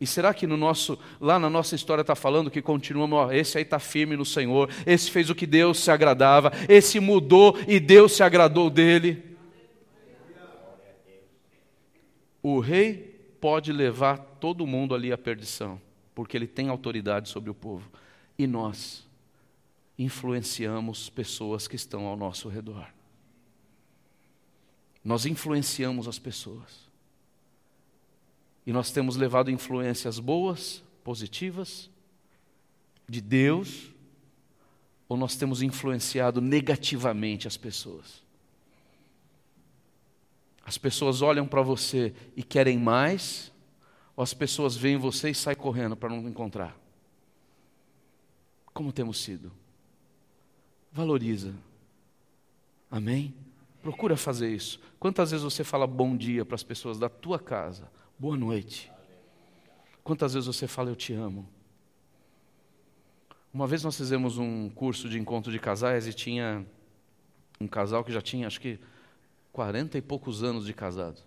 [0.00, 3.56] E será que no nosso, lá na nossa história está falando que continuamos, ó, esse
[3.56, 7.78] aí está firme no Senhor, esse fez o que Deus se agradava, esse mudou e
[7.78, 9.22] Deus se agradou dele?
[12.42, 15.80] O rei pode levar todo mundo ali à perdição,
[16.16, 17.88] porque ele tem autoridade sobre o povo.
[18.36, 19.06] E nós
[19.98, 22.88] influenciamos pessoas que estão ao nosso redor.
[25.04, 26.90] Nós influenciamos as pessoas.
[28.64, 31.90] E nós temos levado influências boas, positivas,
[33.08, 33.92] de Deus,
[35.08, 38.22] ou nós temos influenciado negativamente as pessoas?
[40.64, 43.52] As pessoas olham para você e querem mais,
[44.16, 46.78] ou as pessoas veem você e saem correndo para não encontrar?
[48.72, 49.52] Como temos sido?
[50.92, 51.54] Valoriza.
[52.90, 53.34] Amém?
[53.80, 54.78] Procura fazer isso.
[55.00, 57.90] Quantas vezes você fala bom dia para as pessoas da tua casa?
[58.18, 58.92] Boa noite.
[60.04, 61.48] Quantas vezes você fala eu te amo?
[63.52, 66.64] Uma vez nós fizemos um curso de encontro de casais e tinha
[67.60, 68.78] um casal que já tinha, acho que,
[69.52, 71.20] quarenta e poucos anos de casado.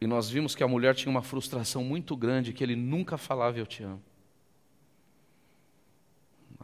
[0.00, 3.58] E nós vimos que a mulher tinha uma frustração muito grande, que ele nunca falava
[3.58, 4.02] eu te amo.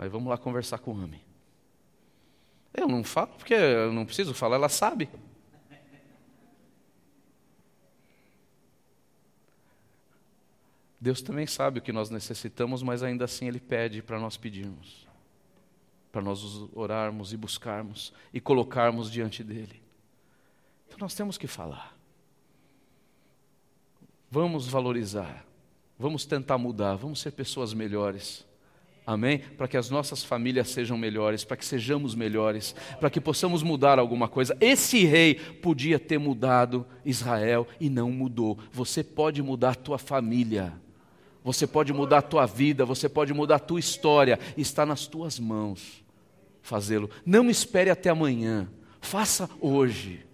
[0.01, 1.21] Aí vamos lá conversar com o homem.
[2.73, 5.11] Eu não falo porque eu não preciso falar, ela sabe.
[10.99, 15.07] Deus também sabe o que nós necessitamos, mas ainda assim Ele pede para nós pedirmos,
[16.11, 16.41] para nós
[16.73, 19.83] orarmos e buscarmos e colocarmos diante dEle.
[20.87, 21.95] Então nós temos que falar.
[24.31, 25.45] Vamos valorizar,
[25.99, 28.49] vamos tentar mudar, vamos ser pessoas melhores.
[29.07, 29.39] Amém?
[29.57, 33.99] Para que as nossas famílias sejam melhores, para que sejamos melhores, para que possamos mudar
[33.99, 34.57] alguma coisa.
[34.61, 38.59] Esse rei podia ter mudado Israel e não mudou.
[38.73, 40.73] Você pode mudar a tua família.
[41.43, 45.39] Você pode mudar a tua vida, você pode mudar a tua história, está nas tuas
[45.39, 46.05] mãos
[46.63, 47.11] fazê-lo.
[47.25, 48.69] Não espere até amanhã,
[49.01, 50.25] faça hoje.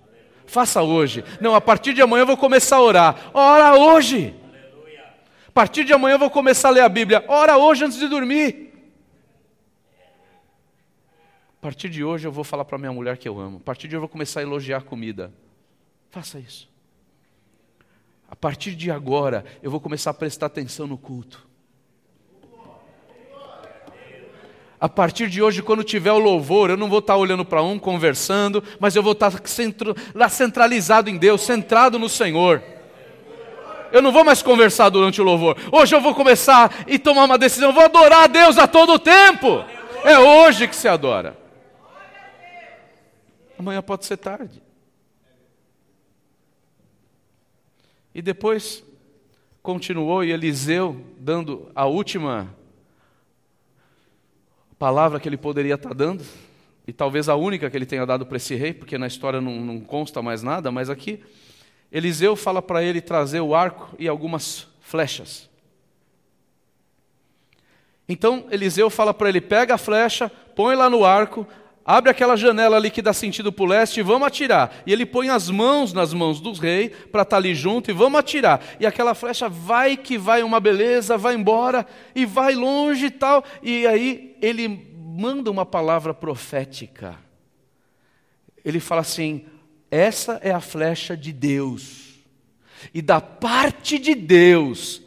[0.47, 1.25] Faça hoje.
[1.41, 3.31] Não, a partir de amanhã eu vou começar a orar.
[3.35, 4.35] Ora hoje.
[5.57, 7.25] Partir de amanhã eu vou começar a ler a Bíblia.
[7.29, 8.75] Ora hoje antes de dormir.
[11.49, 13.57] A partir de hoje eu vou falar para minha mulher que eu amo.
[13.57, 15.33] A partir de hoje eu vou começar a elogiar a comida.
[16.11, 16.69] Faça isso.
[18.29, 21.49] A partir de agora, eu vou começar a prestar atenção no culto.
[24.79, 27.79] A partir de hoje, quando tiver o louvor, eu não vou estar olhando para um,
[27.79, 32.76] conversando, mas eu vou estar centro, lá centralizado em Deus, centrado no Senhor.
[33.93, 35.57] Eu não vou mais conversar durante o louvor.
[35.73, 37.69] Hoje eu vou começar e tomar uma decisão.
[37.69, 39.65] Eu vou adorar a Deus a todo tempo.
[40.05, 41.37] É hoje que se adora.
[43.59, 44.63] Amanhã pode ser tarde.
[48.15, 48.83] E depois
[49.63, 52.55] continuou e Eliseu, dando a última
[54.79, 56.25] palavra que ele poderia estar dando,
[56.87, 59.61] e talvez a única que ele tenha dado para esse rei, porque na história não,
[59.61, 61.23] não consta mais nada, mas aqui,
[61.91, 65.49] Eliseu fala para ele trazer o arco e algumas flechas.
[68.09, 71.47] Então Eliseu fala para ele: pega a flecha, põe lá no arco,
[71.85, 74.83] abre aquela janela ali que dá sentido para o leste e vamos atirar.
[74.87, 77.95] E ele põe as mãos nas mãos do rei para estar tá ali junto e
[77.95, 78.61] vamos atirar.
[78.79, 83.45] E aquela flecha vai que vai uma beleza, vai embora e vai longe e tal.
[83.63, 87.17] E aí ele manda uma palavra profética.
[88.65, 89.47] Ele fala assim:
[89.91, 92.15] essa é a flecha de Deus.
[92.93, 95.03] E da parte de Deus,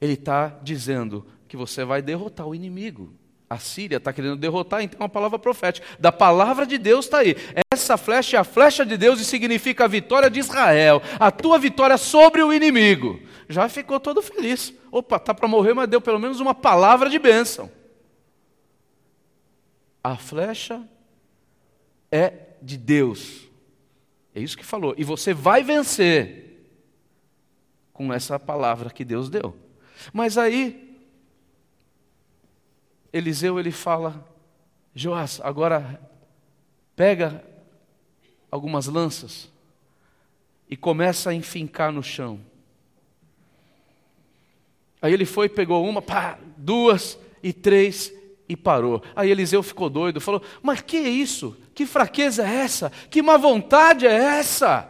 [0.00, 3.14] ele está dizendo que você vai derrotar o inimigo.
[3.48, 5.86] A Síria está querendo derrotar, então é uma palavra profética.
[5.98, 7.36] Da palavra de Deus está aí.
[7.70, 11.02] Essa flecha é a flecha de Deus e significa a vitória de Israel.
[11.20, 13.20] A tua vitória sobre o inimigo.
[13.50, 14.72] Já ficou todo feliz.
[14.90, 17.70] Opa, está para morrer, mas deu pelo menos uma palavra de bênção.
[20.02, 20.82] A flecha
[22.10, 23.48] é de Deus.
[24.34, 24.94] É isso que falou.
[24.96, 26.42] E você vai vencer
[27.92, 29.56] com essa palavra que Deus deu.
[30.12, 30.98] Mas aí
[33.12, 34.26] Eliseu ele fala:
[34.94, 36.00] Joás, agora
[36.96, 37.44] pega
[38.50, 39.50] algumas lanças
[40.68, 42.40] e começa a enfincar no chão.
[45.00, 48.12] Aí ele foi, pegou uma, pá, duas e três
[48.52, 49.02] e parou.
[49.16, 51.56] Aí Eliseu ficou doido, falou: Mas que é isso?
[51.74, 52.92] Que fraqueza é essa?
[53.10, 54.88] Que má vontade é essa?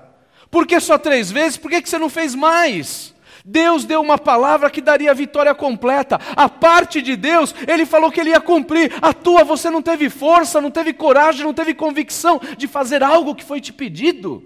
[0.50, 1.56] Por que só três vezes?
[1.56, 3.14] Por que você não fez mais?
[3.44, 6.20] Deus deu uma palavra que daria a vitória completa.
[6.36, 8.92] A parte de Deus, Ele falou que Ele ia cumprir.
[9.00, 13.34] A tua, você não teve força, não teve coragem, não teve convicção de fazer algo
[13.34, 14.44] que foi te pedido.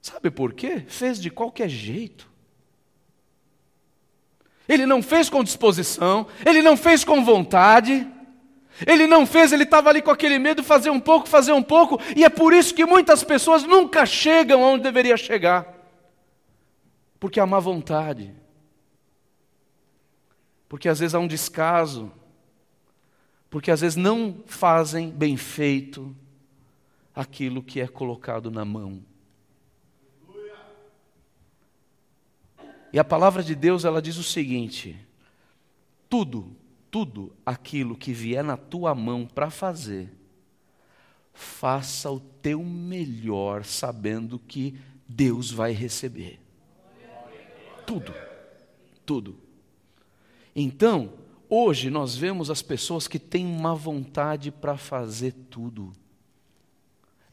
[0.00, 0.84] Sabe por quê?
[0.88, 2.31] Fez de qualquer jeito.
[4.68, 8.06] Ele não fez com disposição, ele não fez com vontade,
[8.86, 12.00] ele não fez, ele estava ali com aquele medo, fazer um pouco, fazer um pouco,
[12.16, 15.66] e é por isso que muitas pessoas nunca chegam onde deveria chegar.
[17.20, 18.34] Porque há má vontade.
[20.68, 22.10] Porque às vezes há um descaso.
[23.48, 26.16] Porque às vezes não fazem bem feito
[27.14, 29.04] aquilo que é colocado na mão.
[32.92, 34.98] E a palavra de Deus, ela diz o seguinte:
[36.08, 36.54] tudo,
[36.90, 40.12] tudo aquilo que vier na tua mão para fazer,
[41.32, 44.78] faça o teu melhor, sabendo que
[45.08, 46.38] Deus vai receber.
[47.86, 48.14] Tudo,
[49.06, 49.38] tudo.
[50.54, 51.14] Então,
[51.48, 55.92] hoje nós vemos as pessoas que têm uma vontade para fazer tudo.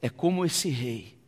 [0.01, 1.18] É como esse rei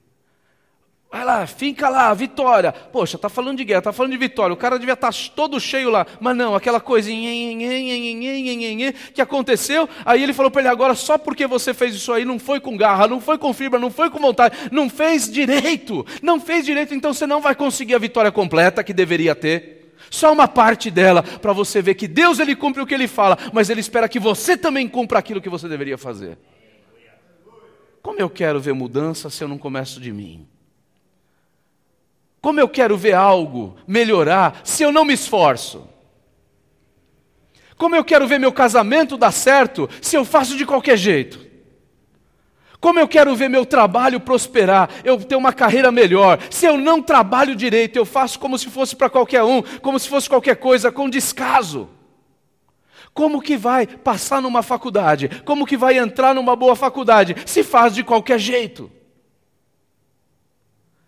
[1.11, 2.71] Vai lá, fica lá, vitória.
[2.71, 4.53] Poxa, tá falando de guerra, tá falando de vitória.
[4.53, 6.07] O cara devia estar tá todo cheio lá.
[6.21, 7.29] Mas não, aquela coisinha
[9.13, 9.89] que aconteceu.
[10.05, 12.77] Aí ele falou para ele agora, só porque você fez isso aí, não foi com
[12.77, 16.05] garra, não foi com fibra, não foi com vontade, não fez direito.
[16.21, 19.93] Não fez direito, então você não vai conseguir a vitória completa que deveria ter.
[20.09, 23.37] Só uma parte dela, para você ver que Deus ele cumpre o que ele fala,
[23.51, 26.37] mas ele espera que você também cumpra aquilo que você deveria fazer.
[28.01, 30.47] Como eu quero ver mudança se eu não começo de mim?
[32.41, 35.87] Como eu quero ver algo melhorar se eu não me esforço?
[37.77, 41.39] Como eu quero ver meu casamento dar certo se eu faço de qualquer jeito?
[42.79, 46.99] Como eu quero ver meu trabalho prosperar, eu ter uma carreira melhor, se eu não
[46.99, 50.91] trabalho direito, eu faço como se fosse para qualquer um, como se fosse qualquer coisa,
[50.91, 51.87] com descaso.
[53.13, 55.29] Como que vai passar numa faculdade?
[55.45, 57.35] Como que vai entrar numa boa faculdade?
[57.45, 58.91] Se faz de qualquer jeito.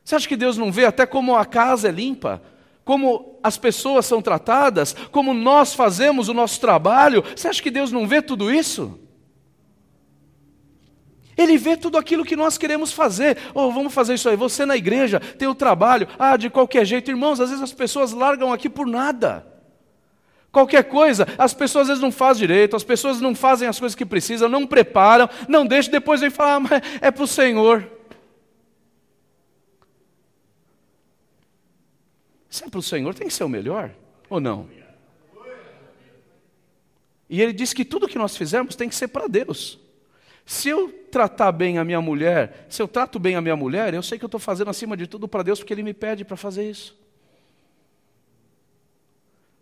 [0.04, 2.42] Você acha que Deus não vê até como a casa é limpa?
[2.84, 4.94] Como as pessoas são tratadas?
[5.12, 7.24] Como nós fazemos o nosso trabalho?
[7.36, 9.00] Você acha que Deus não vê tudo isso?
[11.38, 13.38] Ele vê tudo aquilo que nós queremos fazer.
[13.54, 14.36] Oh, vamos fazer isso aí.
[14.36, 16.08] Você na igreja tem o trabalho.
[16.20, 17.10] Ah, de qualquer jeito.
[17.10, 19.48] Irmãos, às vezes as pessoas largam aqui por nada.
[20.52, 23.96] Qualquer coisa, as pessoas às vezes não fazem direito, as pessoas não fazem as coisas
[23.96, 27.93] que precisam, não preparam, não deixam, depois vem falar, ah, mas é para o Senhor.
[32.54, 33.90] Se é para o Senhor, tem que ser o melhor,
[34.30, 34.70] ou não?
[37.28, 39.80] E ele diz que tudo que nós fizermos tem que ser para Deus.
[40.46, 44.04] Se eu tratar bem a minha mulher, se eu trato bem a minha mulher, eu
[44.04, 46.38] sei que eu estou fazendo acima de tudo para Deus, porque Ele me pede para
[46.38, 46.96] fazer isso.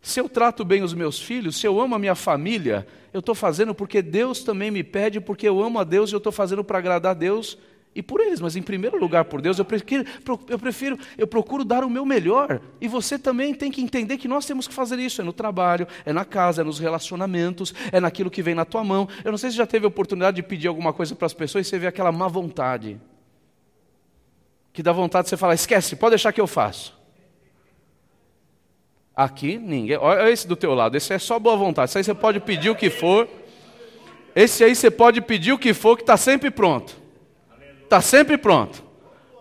[0.01, 3.33] Se eu trato bem os meus filhos, se eu amo a minha família, eu estou
[3.33, 6.61] fazendo porque Deus também me pede, porque eu amo a Deus e eu estou fazendo
[6.61, 7.57] para agradar a Deus
[7.93, 10.05] e por eles, mas em primeiro lugar por Deus, eu prefiro,
[10.47, 12.61] eu prefiro, eu procuro dar o meu melhor.
[12.79, 15.85] E você também tem que entender que nós temos que fazer isso, é no trabalho,
[16.05, 19.09] é na casa, é nos relacionamentos, é naquilo que vem na tua mão.
[19.25, 21.67] Eu não sei se já teve a oportunidade de pedir alguma coisa para as pessoas
[21.67, 22.97] e você vê aquela má vontade.
[24.71, 26.97] Que dá vontade de você falar, esquece, pode deixar que eu faço.
[29.13, 29.97] Aqui ninguém.
[29.97, 31.91] Olha esse do teu lado, esse é só boa vontade.
[31.91, 33.27] Esse aí você pode pedir o que for.
[34.33, 37.00] Esse aí você pode pedir o que for, que está sempre pronto.
[37.91, 38.81] Está sempre pronto.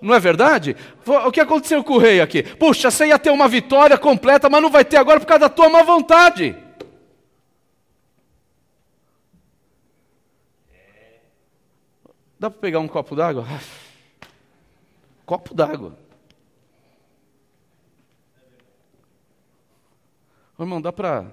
[0.02, 0.76] Não é verdade?
[1.06, 2.42] O que aconteceu com o rei aqui?
[2.42, 5.48] Puxa, você ia ter uma vitória completa, mas não vai ter agora por causa da
[5.48, 6.56] tua má vontade.
[12.40, 13.46] Dá para pegar um copo d'água?
[15.24, 15.96] Copo d'água.
[20.58, 21.32] Irmão, dá para,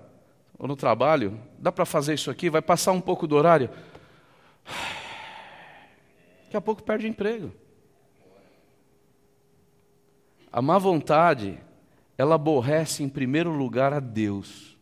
[0.60, 2.48] ou no trabalho, dá para fazer isso aqui?
[2.48, 3.72] Vai passar um pouco do horário?
[6.48, 7.52] Daqui a pouco perde o emprego.
[10.50, 11.60] A má vontade,
[12.18, 14.78] ela aborrece em primeiro lugar a Deus.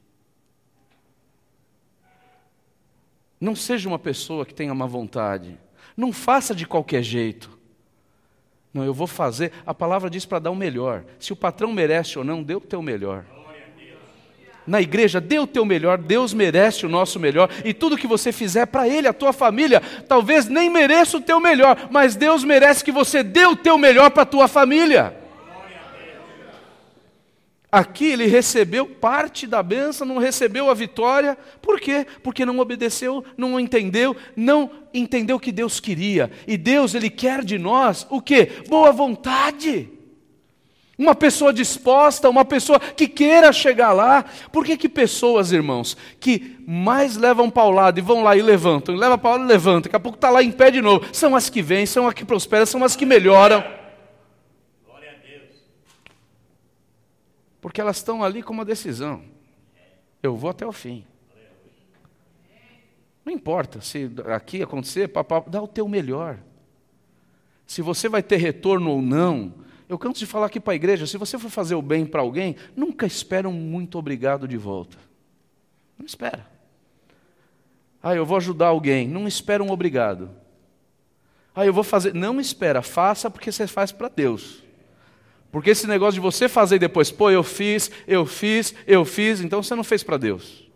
[3.42, 5.58] Não seja uma pessoa que tenha má vontade.
[5.98, 7.58] Não faça de qualquer jeito.
[8.72, 9.52] Não, eu vou fazer.
[9.66, 11.04] A palavra diz para dar o melhor.
[11.20, 13.26] Se o patrão merece ou não, dê o teu melhor
[14.66, 18.32] na igreja, dê o teu melhor, Deus merece o nosso melhor, e tudo que você
[18.32, 22.84] fizer para Ele, a tua família, talvez nem mereça o teu melhor, mas Deus merece
[22.84, 25.26] que você dê o teu melhor para a tua família.
[27.76, 32.08] Aqui ele recebeu parte da benção, não recebeu a vitória, por quê?
[32.24, 36.32] Porque não obedeceu, não entendeu, não entendeu o que Deus queria.
[36.48, 38.46] E Deus, Ele quer de nós o que?
[38.70, 39.90] Boa vontade.
[40.98, 44.24] Uma pessoa disposta, uma pessoa que queira chegar lá.
[44.52, 49.18] Por que, que pessoas, irmãos, que mais levam paulado e vão lá e levantam, leva
[49.18, 51.62] paulado e levantam, daqui a pouco está lá em pé de novo, são as que
[51.62, 53.64] vêm, são as que prosperam, são as que melhoram.
[57.60, 59.24] Porque elas estão ali com uma decisão.
[60.22, 61.06] Eu vou até o fim.
[63.26, 66.38] Não importa se aqui acontecer, papá, dá o teu melhor.
[67.66, 69.52] Se você vai ter retorno ou não,
[69.88, 72.22] eu canso de falar aqui para a igreja: se você for fazer o bem para
[72.22, 74.98] alguém, nunca espera um muito obrigado de volta.
[75.98, 76.46] Não espera.
[78.02, 79.08] Ah, eu vou ajudar alguém.
[79.08, 80.30] Não espera um obrigado.
[81.56, 82.14] Ah, eu vou fazer.
[82.14, 84.64] Não espera, faça porque você faz para Deus.
[85.52, 89.64] Porque esse negócio de você fazer depois, pô, eu fiz, eu fiz, eu fiz, então
[89.64, 90.70] você não fez para Deus.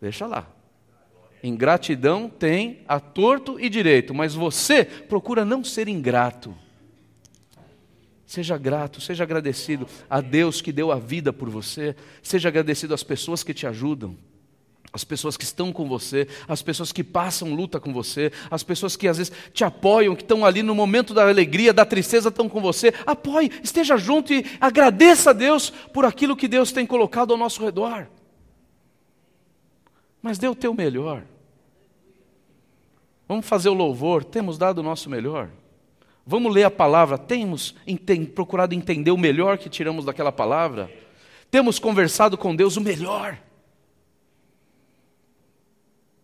[0.00, 0.46] Deixa lá.
[1.42, 6.56] Ingratidão tem a torto e direito, mas você procura não ser ingrato.
[8.34, 13.04] Seja grato, seja agradecido a Deus que deu a vida por você, seja agradecido às
[13.04, 14.16] pessoas que te ajudam
[14.92, 18.94] as pessoas que estão com você, as pessoas que passam luta com você, as pessoas
[18.94, 22.48] que às vezes te apoiam, que estão ali no momento da alegria, da tristeza, estão
[22.48, 22.94] com você.
[23.04, 27.60] Apoie, esteja junto e agradeça a Deus por aquilo que Deus tem colocado ao nosso
[27.64, 28.06] redor.
[30.22, 31.24] Mas dê o teu melhor.
[33.26, 35.50] Vamos fazer o louvor, temos dado o nosso melhor.
[36.26, 37.74] Vamos ler a palavra, temos
[38.34, 40.90] procurado entender o melhor que tiramos daquela palavra.
[41.50, 43.38] Temos conversado com Deus o melhor.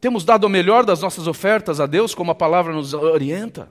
[0.00, 3.68] Temos dado o melhor das nossas ofertas a Deus, como a palavra nos orienta.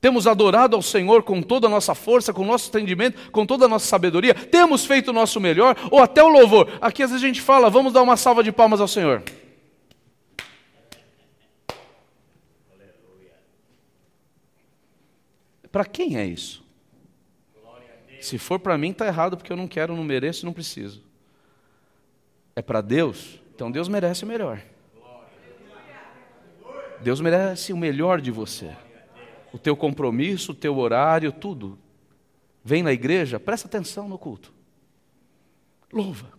[0.00, 3.64] Temos adorado ao Senhor com toda a nossa força, com o nosso entendimento, com toda
[3.64, 4.32] a nossa sabedoria.
[4.32, 6.68] Temos feito o nosso melhor, ou até o louvor.
[6.80, 9.24] Aqui às vezes a gente fala, vamos dar uma salva de palmas ao Senhor.
[15.70, 16.66] Para quem é isso?
[18.20, 21.02] Se for para mim, está errado, porque eu não quero, não mereço, não preciso.
[22.56, 23.40] É para Deus?
[23.54, 24.62] Então Deus merece o melhor.
[27.00, 28.76] Deus merece o melhor de você.
[29.52, 31.78] O teu compromisso, o teu horário, tudo.
[32.64, 34.52] Vem na igreja, presta atenção no culto.
[35.92, 36.32] Louva.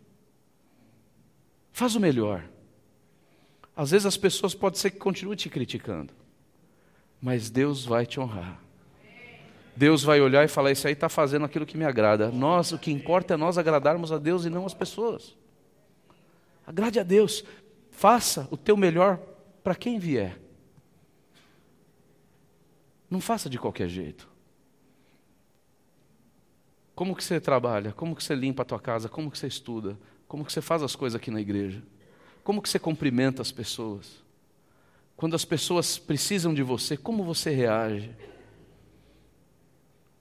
[1.72, 2.44] Faz o melhor.
[3.76, 6.14] Às vezes as pessoas pode ser que continuem te criticando,
[7.22, 8.62] mas Deus vai te honrar.
[9.80, 12.30] Deus vai olhar e falar: Isso aí está fazendo aquilo que me agrada.
[12.30, 15.38] Nós, o que importa é nós agradarmos a Deus e não as pessoas.
[16.68, 17.46] Agrade a Deus.
[17.90, 19.18] Faça o teu melhor
[19.64, 20.38] para quem vier.
[23.10, 24.28] Não faça de qualquer jeito.
[26.94, 27.94] Como que você trabalha?
[27.94, 29.08] Como que você limpa a tua casa?
[29.08, 29.98] Como que você estuda?
[30.28, 31.82] Como que você faz as coisas aqui na igreja?
[32.44, 34.22] Como que você cumprimenta as pessoas?
[35.16, 38.14] Quando as pessoas precisam de você, como você reage?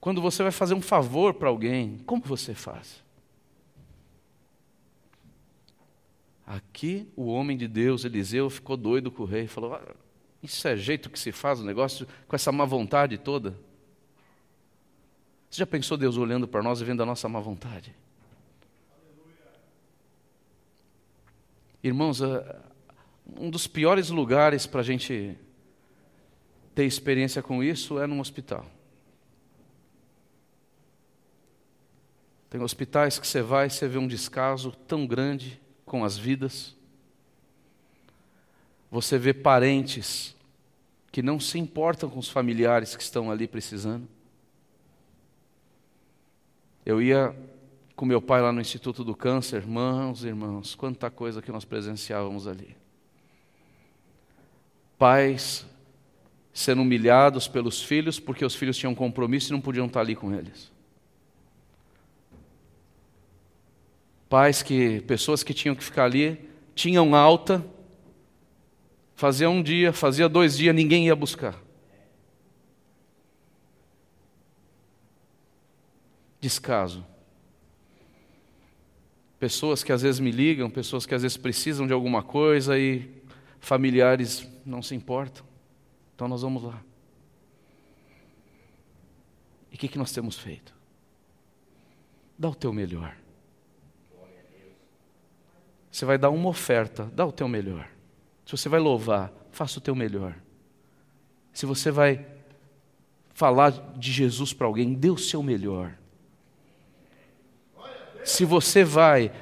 [0.08, 3.04] Quando você vai fazer um favor para alguém, como você faz?
[6.46, 9.82] Aqui o homem de Deus, Eliseu, ficou doido com o rei, falou: ah,
[10.42, 13.50] isso é jeito que se faz o negócio com essa má vontade toda?
[15.50, 17.94] Você já pensou Deus olhando para nós e vendo a nossa má vontade?
[21.84, 22.22] Irmãos,
[23.38, 25.36] um dos piores lugares para a gente
[26.74, 28.77] ter experiência com isso é num hospital.
[32.50, 36.76] Tem hospitais que você vai e você vê um descaso tão grande com as vidas
[38.90, 40.34] você vê parentes
[41.12, 44.08] que não se importam com os familiares que estão ali precisando.
[46.84, 47.34] Eu ia
[47.94, 52.46] com meu pai lá no Instituto do Câncer, irmãos, irmãos, quanta coisa que nós presenciávamos
[52.46, 52.76] ali.
[54.96, 55.66] Pais
[56.52, 60.34] sendo humilhados pelos filhos porque os filhos tinham compromisso e não podiam estar ali com
[60.34, 60.72] eles.
[64.28, 67.64] Pais que, pessoas que tinham que ficar ali, tinham alta,
[69.18, 71.60] Fazia um dia, fazia dois dias, ninguém ia buscar.
[76.40, 77.04] Descaso.
[79.40, 83.10] Pessoas que às vezes me ligam, pessoas que às vezes precisam de alguma coisa e
[83.58, 85.44] familiares não se importam.
[86.14, 86.80] Então nós vamos lá.
[89.72, 90.72] E o que, que nós temos feito?
[92.38, 93.16] Dá o teu melhor.
[95.98, 97.88] Você vai dar uma oferta, dá o teu melhor.
[98.46, 100.32] Se você vai louvar, faça o teu melhor.
[101.52, 102.24] Se você vai
[103.34, 105.92] falar de Jesus para alguém, dê o seu melhor.
[108.22, 109.32] Se você vai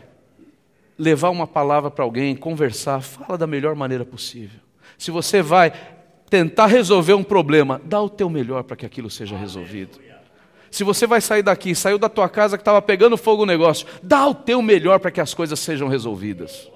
[0.99, 4.61] levar uma palavra para alguém, conversar, fala da melhor maneira possível.
[4.97, 5.75] Se você vai
[6.31, 10.06] tentar resolver um problema, dá o teu melhor para que aquilo seja resolvido.
[10.71, 13.87] Se você vai sair daqui, saiu da tua casa que estava pegando fogo o negócio,
[14.03, 16.71] dá o teu melhor para que as coisas sejam resolvidas.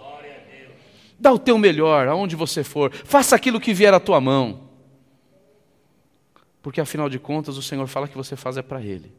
[1.19, 2.93] Dá o teu melhor aonde você for.
[2.93, 4.71] Faça aquilo que vier à tua mão.
[6.63, 9.13] Porque afinal de contas o Senhor fala que você faz é para Ele.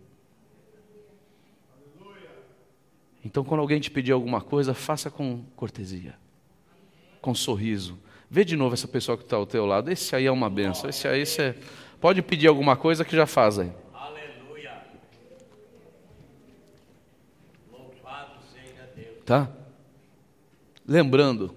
[3.24, 6.16] Então, quando alguém te pedir alguma coisa, faça com cortesia,
[7.22, 8.00] com sorriso.
[8.30, 9.92] Vê de novo essa pessoa que está ao teu lado.
[9.92, 10.90] Esse aí é uma benção.
[10.90, 11.56] Esse aí você
[12.00, 13.72] pode pedir alguma coisa que já faz aí.
[13.94, 14.82] Aleluia.
[17.72, 19.11] Louvado seja Deus.
[19.26, 19.52] Tá?
[20.86, 21.56] Lembrando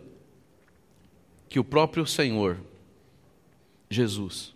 [1.49, 2.61] que o próprio Senhor,
[3.89, 4.55] Jesus,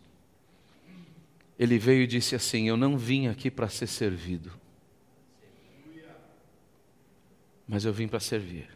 [1.59, 4.53] ele veio e disse assim: Eu não vim aqui para ser servido,
[7.67, 8.69] mas eu vim para servir.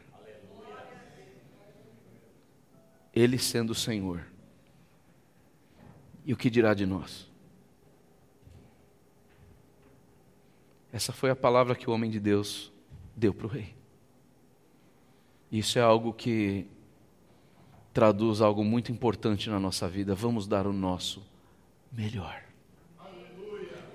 [3.15, 4.25] Ele sendo o Senhor.
[6.25, 7.29] E o que dirá de nós?
[10.93, 12.73] Essa foi a palavra que o homem de Deus
[13.17, 13.82] deu para o rei.
[15.53, 16.67] Isso é algo que
[17.93, 20.15] traduz algo muito importante na nossa vida.
[20.15, 21.23] Vamos dar o nosso
[21.93, 22.43] melhor.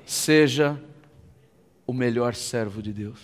[0.06, 0.80] Seja
[1.88, 3.20] o melhor servo de Deus.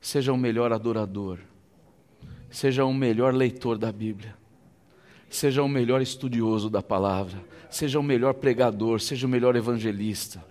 [0.00, 1.38] Seja o melhor adorador.
[2.50, 4.36] Seja o melhor leitor da Bíblia.
[5.30, 7.40] Seja o melhor estudioso da palavra.
[7.70, 9.00] Seja o melhor pregador.
[9.00, 10.44] Seja o melhor evangelista.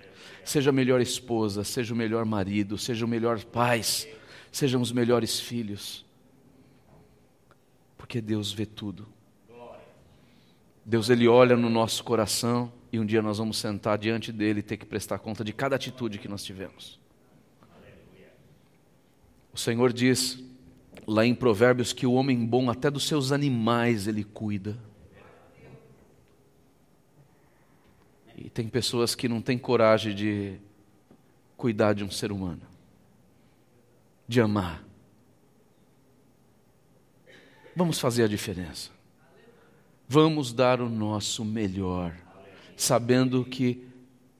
[0.45, 1.65] Seja a melhor esposa.
[1.65, 2.78] Seja o melhor marido.
[2.78, 3.82] Seja o melhor pai.
[4.53, 6.05] Sejam os melhores filhos
[8.03, 9.07] porque Deus vê tudo.
[10.83, 14.61] Deus ele olha no nosso coração e um dia nós vamos sentar diante dele e
[14.61, 16.99] ter que prestar conta de cada atitude que nós tivemos.
[19.53, 20.37] O Senhor diz
[21.07, 24.77] lá em Provérbios que o homem bom até dos seus animais ele cuida.
[28.35, 30.57] E tem pessoas que não têm coragem de
[31.55, 32.63] cuidar de um ser humano,
[34.27, 34.83] de amar.
[37.76, 38.91] Vamos fazer a diferença.
[40.07, 42.13] Vamos dar o nosso melhor,
[42.76, 43.88] sabendo que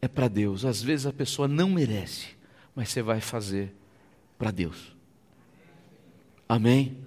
[0.02, 0.66] é para Deus.
[0.66, 2.28] Às vezes a pessoa não merece,
[2.76, 3.74] mas você vai fazer
[4.38, 4.96] para Deus.
[6.48, 6.98] Amém?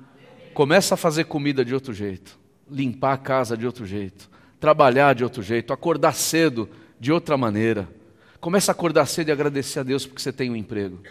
[0.55, 5.23] Começa a fazer comida de outro jeito, limpar a casa de outro jeito, trabalhar de
[5.23, 6.69] outro jeito, acordar cedo
[6.99, 7.89] de outra maneira.
[8.41, 11.03] Começa a acordar cedo e agradecer a Deus porque você tem um emprego.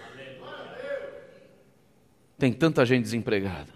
[2.38, 3.70] Tem tanta gente desempregada.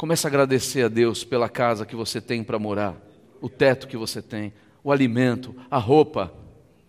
[0.00, 2.96] Comece a agradecer a Deus pela casa que você tem para morar,
[3.38, 4.50] o teto que você tem,
[4.82, 6.32] o alimento, a roupa.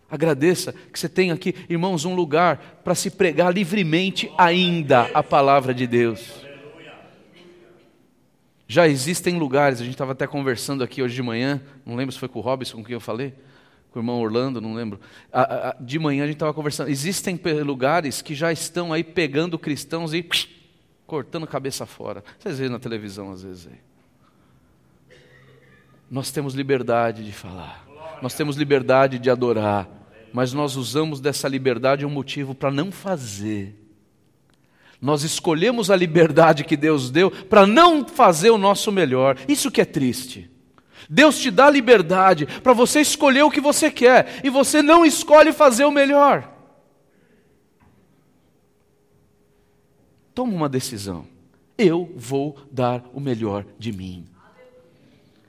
[0.09, 5.73] Agradeça que você tem aqui, irmãos, um lugar para se pregar livremente ainda a palavra
[5.73, 6.25] de Deus.
[8.65, 12.19] Já existem lugares, a gente estava até conversando aqui hoje de manhã, não lembro se
[12.19, 13.33] foi com o Robson com quem eu falei,
[13.91, 15.01] com o irmão Orlando, não lembro.
[15.81, 16.89] De manhã a gente estava conversando.
[16.89, 20.25] Existem lugares que já estão aí pegando cristãos e
[21.11, 22.23] cortando cabeça fora.
[22.39, 25.17] Vocês veem na televisão às vezes aí.
[26.09, 27.85] Nós temos liberdade de falar,
[28.21, 29.89] nós temos liberdade de adorar,
[30.31, 33.75] mas nós usamos dessa liberdade um motivo para não fazer.
[35.01, 39.37] Nós escolhemos a liberdade que Deus deu para não fazer o nosso melhor.
[39.49, 40.49] Isso que é triste.
[41.09, 45.51] Deus te dá liberdade para você escolher o que você quer e você não escolhe
[45.51, 46.50] fazer o melhor.
[50.41, 51.27] Toma uma decisão.
[51.77, 54.25] Eu vou dar o melhor de mim.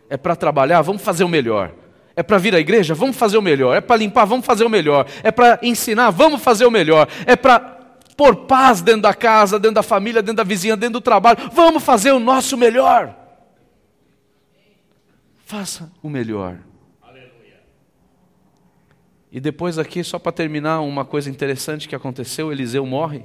[0.07, 0.83] É para trabalhar?
[0.83, 1.73] Vamos fazer o melhor.
[2.15, 2.95] É para vir à igreja?
[2.95, 3.75] Vamos fazer o melhor.
[3.75, 4.27] É para limpar?
[4.27, 5.07] Vamos fazer o melhor.
[5.23, 6.11] É para ensinar?
[6.11, 7.09] Vamos fazer o melhor.
[7.25, 7.59] É para
[8.19, 11.39] pôr paz dentro da casa, dentro da família, dentro da vizinha, dentro do trabalho.
[11.55, 13.17] Vamos fazer o nosso melhor.
[15.47, 16.59] Faça o melhor.
[19.31, 23.25] E depois aqui, só para terminar, uma coisa interessante que aconteceu, Eliseu morre.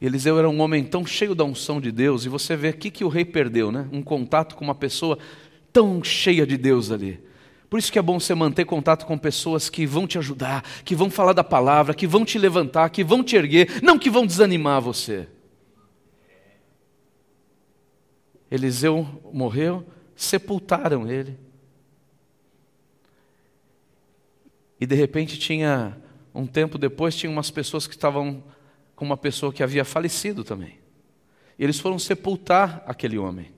[0.00, 3.04] Eliseu era um homem tão cheio da unção de Deus, e você vê aqui que
[3.04, 3.86] o rei perdeu, né?
[3.92, 5.18] Um contato com uma pessoa
[5.72, 7.20] tão cheia de Deus ali.
[7.68, 10.96] Por isso que é bom você manter contato com pessoas que vão te ajudar, que
[10.96, 14.26] vão falar da palavra, que vão te levantar, que vão te erguer, não que vão
[14.26, 15.28] desanimar você.
[18.50, 19.86] Eliseu morreu,
[20.16, 21.38] sepultaram ele.
[24.80, 25.96] E de repente tinha,
[26.34, 28.42] um tempo depois, tinha umas pessoas que estavam
[29.00, 30.74] com uma pessoa que havia falecido também.
[31.58, 33.50] Eles foram sepultar aquele homem.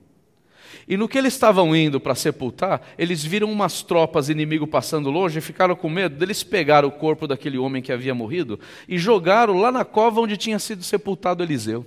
[0.87, 5.39] E no que eles estavam indo para sepultar, eles viram umas tropas inimigo passando longe
[5.39, 6.23] e ficaram com medo.
[6.23, 10.37] Eles pegaram o corpo daquele homem que havia morrido e jogaram lá na cova onde
[10.37, 11.85] tinha sido sepultado Eliseu.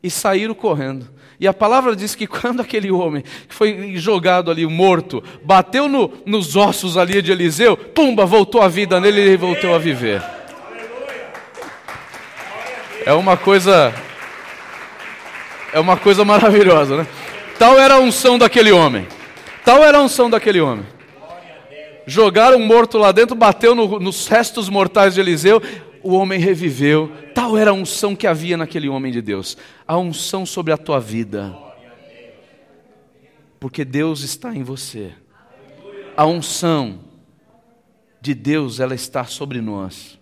[0.00, 1.10] E saíram correndo.
[1.40, 6.12] E a palavra diz que quando aquele homem que foi jogado ali, morto, bateu no,
[6.24, 10.39] nos ossos ali de Eliseu, pumba, voltou a vida nele e ele voltou a viver.
[13.04, 13.94] É uma coisa.
[15.72, 17.06] É uma coisa maravilhosa, né?
[17.58, 19.06] Tal era a unção daquele homem.
[19.64, 20.86] Tal era a unção daquele homem.
[22.06, 25.62] Jogaram um morto lá dentro, bateu no, nos restos mortais de Eliseu.
[26.02, 27.12] o homem reviveu.
[27.34, 29.56] Tal era a unção que havia naquele homem de Deus.
[29.86, 31.56] A unção sobre a tua vida.
[33.58, 35.12] Porque Deus está em você.
[36.16, 37.00] A unção
[38.20, 40.18] de Deus, ela está sobre nós.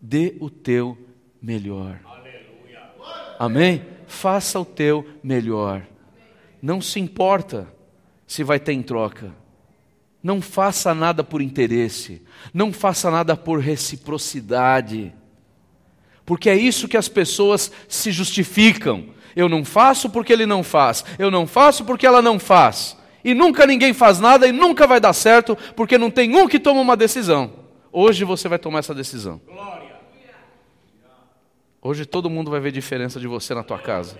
[0.00, 0.98] Dê o teu
[1.42, 1.98] melhor.
[3.38, 3.84] Amém?
[4.06, 5.82] Faça o teu melhor.
[6.60, 7.66] Não se importa
[8.26, 9.34] se vai ter em troca.
[10.22, 12.22] Não faça nada por interesse.
[12.54, 15.12] Não faça nada por reciprocidade.
[16.24, 19.08] Porque é isso que as pessoas se justificam.
[19.34, 21.04] Eu não faço porque ele não faz.
[21.18, 22.96] Eu não faço porque ela não faz.
[23.24, 26.60] E nunca ninguém faz nada e nunca vai dar certo porque não tem um que
[26.60, 27.52] toma uma decisão.
[27.90, 29.40] Hoje você vai tomar essa decisão.
[31.84, 34.16] Hoje todo mundo vai ver diferença de você na tua casa,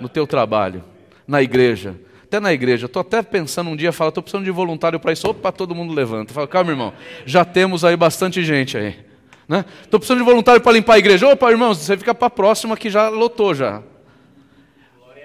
[0.00, 0.82] no teu trabalho,
[1.28, 2.86] na igreja, até na igreja.
[2.86, 5.28] Estou até pensando um dia, falo, estou precisando de voluntário para isso.
[5.28, 6.34] Opa, todo mundo levanta.
[6.34, 6.92] Fala, calma, irmão,
[7.24, 8.88] já temos aí bastante gente aí.
[8.88, 9.64] Estou né?
[9.92, 11.28] precisando de voluntário para limpar a igreja.
[11.28, 13.80] Opa, irmãos, você fica para a próxima que já lotou já.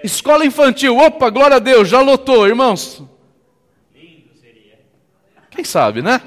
[0.04, 3.02] Escola infantil, opa, glória a Deus, já lotou, irmãos.
[5.50, 6.20] Quem sabe, né?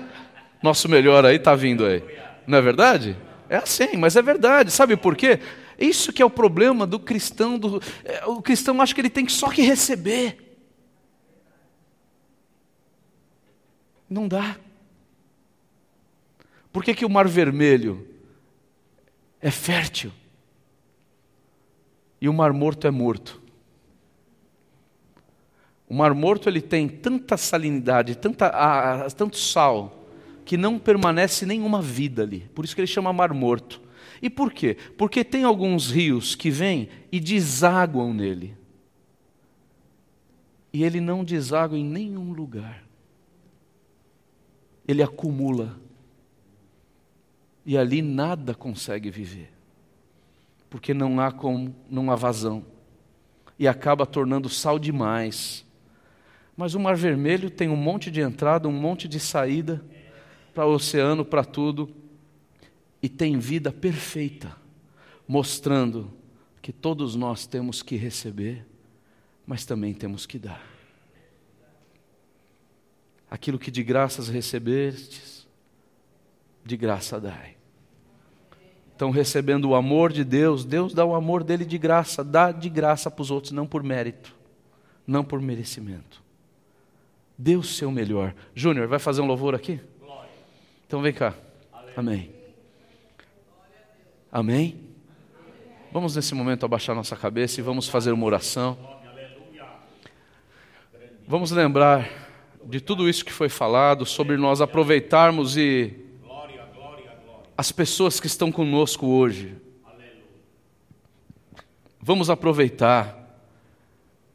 [0.61, 2.03] Nosso melhor aí está vindo aí.
[2.45, 3.15] Não é verdade?
[3.51, 4.71] É assim, mas é verdade.
[4.71, 5.41] Sabe por quê?
[5.77, 7.59] Isso que é o problema do cristão.
[7.59, 10.57] Do, é, o cristão acha que ele tem só que receber.
[14.09, 14.55] Não dá.
[16.71, 18.07] Por que, que o Mar Vermelho
[19.41, 20.13] é fértil
[22.21, 23.41] e o Mar Morto é morto?
[25.89, 30.00] O Mar Morto ele tem tanta salinidade, tanta, ah, tanto sal,
[30.45, 32.49] que não permanece nenhuma vida ali.
[32.53, 33.81] Por isso que ele chama Mar Morto.
[34.21, 34.77] E por quê?
[34.97, 38.55] Porque tem alguns rios que vêm e desaguam nele.
[40.73, 42.83] E ele não deságua em nenhum lugar
[44.91, 45.77] ele acumula.
[47.65, 49.51] E ali nada consegue viver.
[50.69, 52.65] Porque não há como, não há vazão.
[53.57, 55.65] E acaba tornando sal demais.
[56.57, 59.83] Mas o Mar Vermelho tem um monte de entrada, um monte de saída
[60.53, 61.89] para o oceano, para tudo,
[63.01, 64.55] e tem vida perfeita,
[65.27, 66.11] mostrando
[66.61, 68.65] que todos nós temos que receber,
[69.45, 70.71] mas também temos que dar
[73.31, 75.47] aquilo que de graças recebestes,
[76.65, 77.55] de graça dai.
[78.93, 82.69] Então, recebendo o amor de Deus, Deus dá o amor dele de graça, dá de
[82.69, 84.35] graça para os outros, não por mérito,
[85.07, 86.21] não por merecimento.
[87.37, 88.35] Dê o seu melhor.
[88.53, 89.79] Júnior, vai fazer um louvor aqui?
[90.91, 91.33] Então vem cá.
[91.95, 92.29] Amém.
[94.29, 94.89] Amém?
[95.89, 98.77] Vamos nesse momento abaixar nossa cabeça e vamos fazer uma oração.
[101.25, 102.09] Vamos lembrar
[102.65, 105.95] de tudo isso que foi falado, sobre nós aproveitarmos e
[107.57, 109.55] as pessoas que estão conosco hoje.
[112.01, 113.17] Vamos aproveitar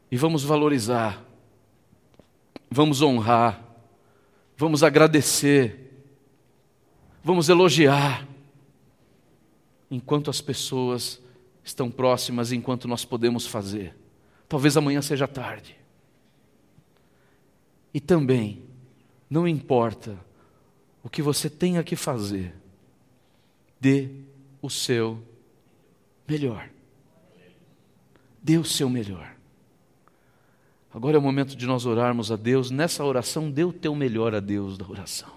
[0.09, 1.23] e vamos valorizar,
[2.67, 3.63] vamos honrar,
[4.57, 5.86] vamos agradecer,
[7.27, 8.25] vamos elogiar,
[9.91, 11.21] enquanto as pessoas
[11.61, 13.93] estão próximas, enquanto nós podemos fazer.
[14.47, 15.75] Talvez amanhã seja tarde.
[17.93, 18.63] E também,
[19.29, 20.17] não importa
[21.03, 22.55] o que você tenha que fazer,
[23.77, 24.09] dê
[24.61, 25.21] o seu
[26.25, 26.69] melhor.
[28.41, 29.35] Dê o seu melhor.
[30.93, 32.71] Agora é o momento de nós orarmos a Deus.
[32.71, 35.36] Nessa oração, dê o teu melhor a Deus da oração.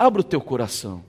[0.00, 1.04] Abra o teu coração.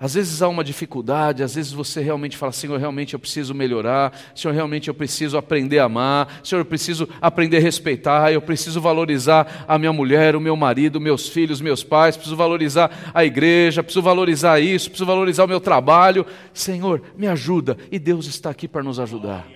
[0.00, 4.18] Às vezes há uma dificuldade, às vezes você realmente fala, Senhor, realmente eu preciso melhorar,
[4.34, 8.80] Senhor, realmente eu preciso aprender a amar, Senhor, eu preciso aprender a respeitar, eu preciso
[8.80, 13.82] valorizar a minha mulher, o meu marido, meus filhos, meus pais, preciso valorizar a igreja,
[13.82, 16.24] preciso valorizar isso, preciso valorizar o meu trabalho.
[16.54, 19.46] Senhor, me ajuda, e Deus está aqui para nos ajudar.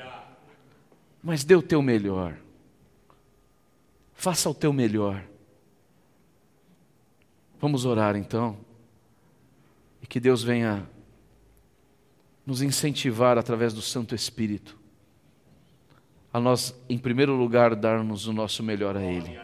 [1.23, 2.35] Mas dê o teu melhor,
[4.13, 5.30] faça o teu melhor.
[7.61, 8.57] Vamos orar então.
[10.03, 10.89] E que Deus venha
[12.47, 14.81] nos incentivar através do Santo Espírito
[16.33, 19.39] a nós, em primeiro lugar, darmos o nosso melhor a Ele.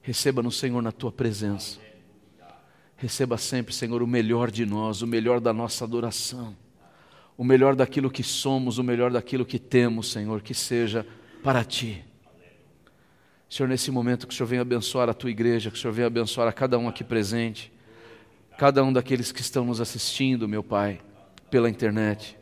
[0.00, 1.78] Receba-nos, Senhor, na tua presença.
[2.96, 6.56] Receba sempre, Senhor, o melhor de nós, o melhor da nossa adoração,
[7.36, 11.06] o melhor daquilo que somos, o melhor daquilo que temos, Senhor, que seja
[11.42, 12.04] para Ti.
[13.48, 16.06] Senhor, nesse momento que o Senhor venha abençoar a Tua igreja, que o Senhor venha
[16.06, 17.72] abençoar a cada um aqui presente
[18.56, 21.00] cada um daqueles que estão nos assistindo, meu Pai,
[21.50, 22.36] pela internet.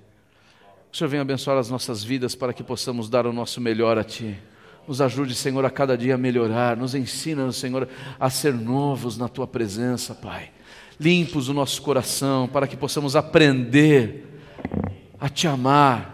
[0.92, 4.04] O Senhor venha abençoar as nossas vidas para que possamos dar o nosso melhor a
[4.04, 4.36] Ti.
[4.86, 6.76] Nos ajude, Senhor, a cada dia a melhorar.
[6.76, 7.88] Nos ensina, Senhor,
[8.20, 10.50] a ser novos na Tua presença, Pai.
[11.00, 14.26] limpos o nosso coração, para que possamos aprender
[15.18, 16.11] a te amar,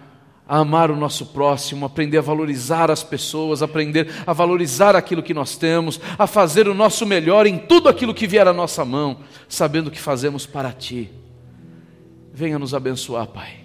[0.48, 5.34] a amar o nosso próximo, aprender a valorizar as pessoas, aprender a valorizar aquilo que
[5.34, 9.18] nós temos, a fazer o nosso melhor em tudo aquilo que vier à nossa mão,
[9.46, 11.10] sabendo que fazemos para ti.
[12.32, 13.60] Venha nos abençoar, Pai.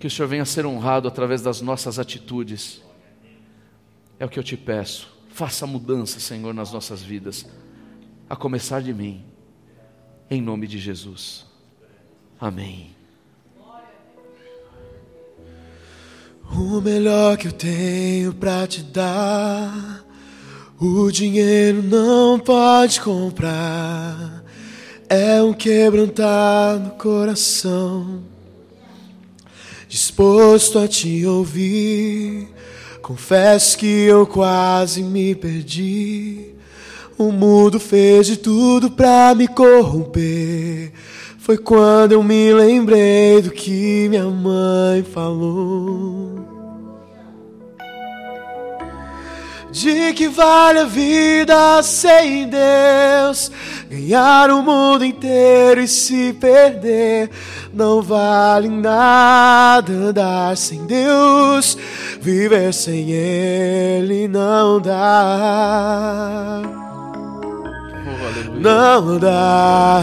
[0.00, 2.82] Que o Senhor venha ser honrado através das nossas atitudes.
[4.18, 5.12] É o que eu te peço.
[5.28, 7.46] Faça mudança, Senhor, nas nossas vidas,
[8.28, 9.24] a começar de mim,
[10.28, 11.46] em nome de Jesus.
[12.40, 13.01] Amém.
[16.54, 20.04] O melhor que eu tenho para te dar,
[20.78, 24.44] o dinheiro não pode comprar.
[25.08, 28.20] É um quebrantado coração,
[29.88, 32.48] disposto a te ouvir.
[33.00, 36.54] Confesso que eu quase me perdi.
[37.16, 40.92] O mundo fez de tudo pra me corromper.
[41.42, 46.38] Foi quando eu me lembrei do que minha mãe falou.
[49.72, 53.50] De que vale a vida sem Deus?
[53.90, 57.28] Ganhar o mundo inteiro e se perder.
[57.74, 61.76] Não vale nada andar sem Deus.
[62.20, 66.62] Viver sem Ele não dá.
[68.12, 70.02] Oh, não dá.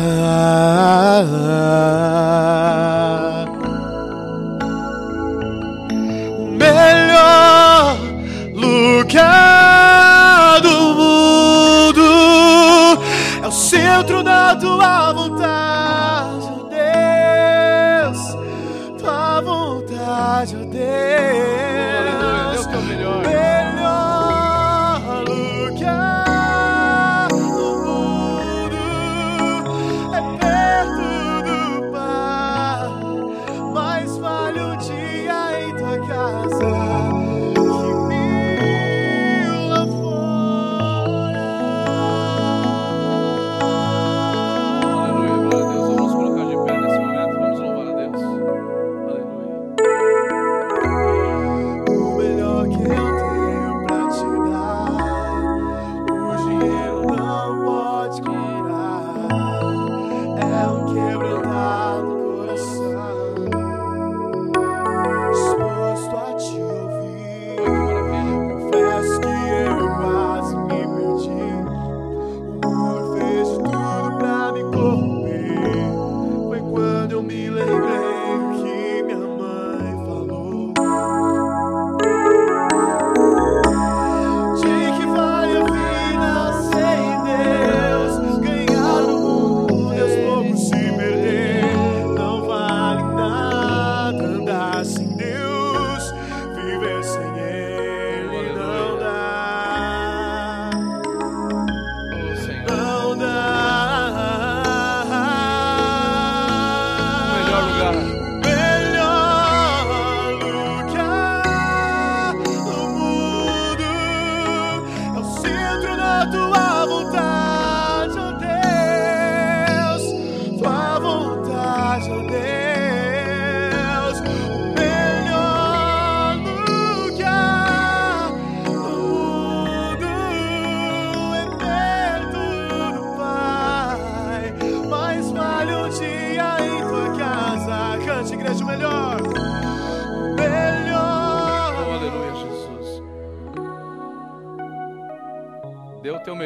[6.57, 7.97] Melhor
[8.55, 9.39] lugar
[10.61, 12.01] do mundo
[13.43, 18.17] é o centro da tua vontade, Deus.
[18.99, 21.48] Tua vontade, ó Aleluia,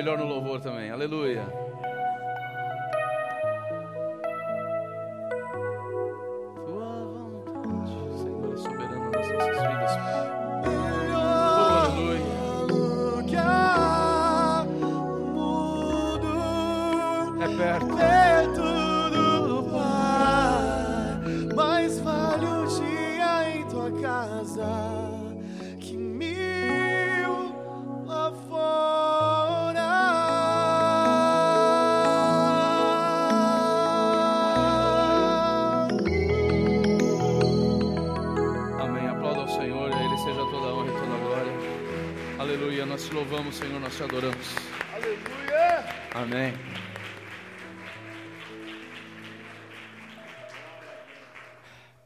[0.04, 0.92] melhor no louvor também.
[0.92, 1.73] Aleluia.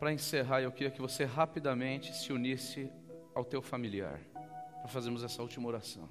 [0.07, 2.89] Para encerrar, eu queria que você rapidamente se unisse
[3.35, 4.17] ao teu familiar
[4.79, 6.07] para fazermos essa última oração.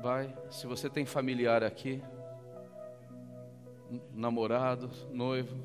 [0.00, 2.00] Vai, se você tem familiar aqui,
[4.14, 5.58] namorado, noivo,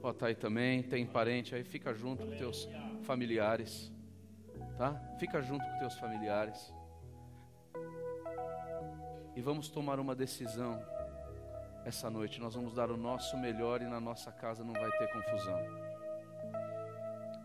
[0.00, 2.68] pode estar aí também, tem parente aí, fica junto com teus
[3.02, 3.92] familiares,
[4.76, 4.94] tá?
[5.18, 6.72] Fica junto com teus familiares.
[9.34, 10.80] E vamos tomar uma decisão
[11.84, 12.40] essa noite.
[12.40, 15.87] Nós vamos dar o nosso melhor e na nossa casa não vai ter confusão.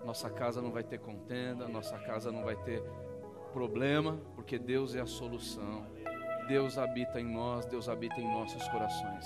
[0.06, 2.84] Nossa casa não vai ter contenda, nossa casa não vai ter
[3.54, 5.86] problema, porque Deus é a solução.
[6.48, 9.26] Deus habita em nós, Deus habita em nossos corações.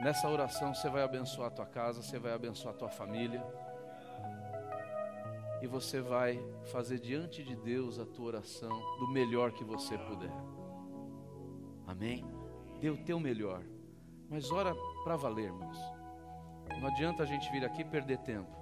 [0.00, 3.42] Nessa oração você vai abençoar a tua casa, você vai abençoar a tua família.
[5.62, 6.42] E você vai
[6.72, 10.32] fazer diante de Deus a tua oração do melhor que você puder.
[11.86, 12.24] Amém?
[12.80, 13.62] Dê o teu melhor.
[14.28, 15.78] Mas ora para valer, irmãos.
[16.80, 18.61] Não adianta a gente vir aqui perder tempo.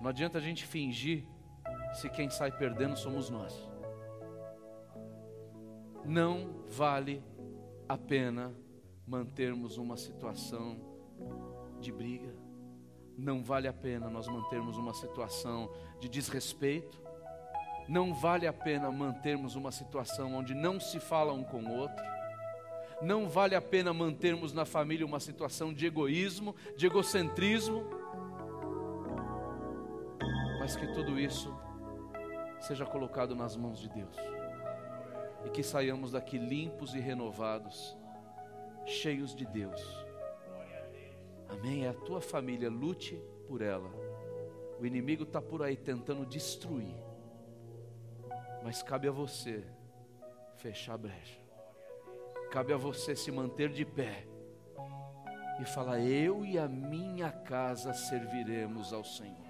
[0.00, 1.24] Não adianta a gente fingir
[1.92, 3.68] se quem sai perdendo somos nós.
[6.04, 7.22] Não vale
[7.88, 8.54] a pena
[9.06, 10.80] mantermos uma situação
[11.80, 12.34] de briga.
[13.16, 17.00] Não vale a pena nós mantermos uma situação de desrespeito.
[17.86, 22.02] Não vale a pena mantermos uma situação onde não se fala um com o outro.
[23.02, 27.99] Não vale a pena mantermos na família uma situação de egoísmo, de egocentrismo.
[30.70, 31.52] Mas que tudo isso
[32.60, 34.14] seja colocado nas mãos de Deus
[35.44, 37.98] e que saiamos daqui limpos e renovados,
[38.86, 39.82] cheios de Deus.
[41.48, 41.86] Amém?
[41.86, 43.90] É a tua família, lute por ela.
[44.78, 47.02] O inimigo está por aí tentando destruir,
[48.62, 49.64] mas cabe a você
[50.54, 51.40] fechar a brecha,
[52.52, 54.24] cabe a você se manter de pé
[55.60, 59.49] e falar: Eu e a minha casa serviremos ao Senhor.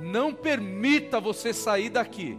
[0.00, 2.38] Não permita você sair daqui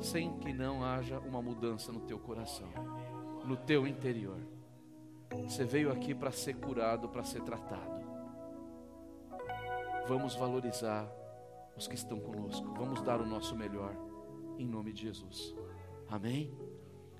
[0.00, 2.68] sem que não haja uma mudança no teu coração,
[3.44, 4.38] no teu interior.
[5.44, 8.06] Você veio aqui para ser curado, para ser tratado.
[10.06, 11.10] Vamos valorizar
[11.76, 13.94] os que estão conosco, vamos dar o nosso melhor,
[14.56, 15.54] em nome de Jesus.
[16.08, 16.56] Amém?